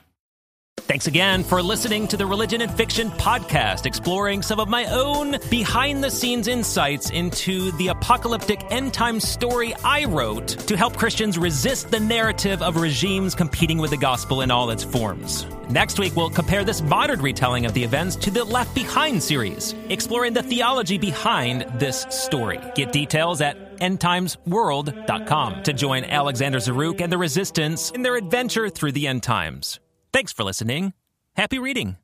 Thanks 0.93 1.07
again 1.07 1.43
for 1.43 1.63
listening 1.63 2.07
to 2.09 2.19
the 2.19 2.27
Religion 2.27 2.61
and 2.61 2.71
Fiction 2.71 3.09
podcast, 3.13 3.87
exploring 3.87 4.43
some 4.43 4.61
of 4.61 4.69
my 4.69 4.85
own 4.87 5.39
behind 5.49 6.05
the 6.05 6.11
scenes 6.11 6.49
insights 6.49 7.09
into 7.09 7.73
the 7.79 7.89
apocalyptic 7.89 8.63
end 8.71 8.93
time 8.93 9.19
story 9.19 9.73
I 9.85 10.05
wrote 10.05 10.49
to 10.49 10.77
help 10.77 10.99
Christians 10.99 11.39
resist 11.39 11.91
the 11.91 11.99
narrative 11.99 12.61
of 12.61 12.77
regimes 12.77 13.35
competing 13.35 13.79
with 13.79 13.91
the 13.91 13.97
gospel 13.97 14.43
in 14.43 14.51
all 14.51 14.69
its 14.69 14.85
forms. 14.85 15.47
Next 15.71 15.99
week, 15.99 16.15
we'll 16.15 16.29
compare 16.29 16.63
this 16.63 16.83
modern 16.83 17.23
retelling 17.23 17.65
of 17.65 17.73
the 17.73 17.85
events 17.85 18.17
to 18.17 18.31
the 18.31 18.45
Left 18.45 18.75
Behind 18.75 19.23
series, 19.23 19.75
exploring 19.89 20.35
the 20.35 20.43
theology 20.43 20.99
behind 20.99 21.63
this 21.79 22.05
story. 22.11 22.61
Get 22.75 22.93
details 22.93 23.41
at 23.41 23.79
endtimesworld.com 23.79 25.63
to 25.63 25.73
join 25.73 26.05
Alexander 26.05 26.59
Zaruk 26.59 27.01
and 27.01 27.11
the 27.11 27.17
Resistance 27.17 27.91
in 27.93 28.03
their 28.03 28.17
adventure 28.17 28.69
through 28.69 28.93
the 28.93 29.07
end 29.07 29.23
times. 29.23 29.81
Thanks 30.13 30.33
for 30.33 30.45
listening. 30.45 30.93
Happy 31.37 31.59
reading. 31.59 31.97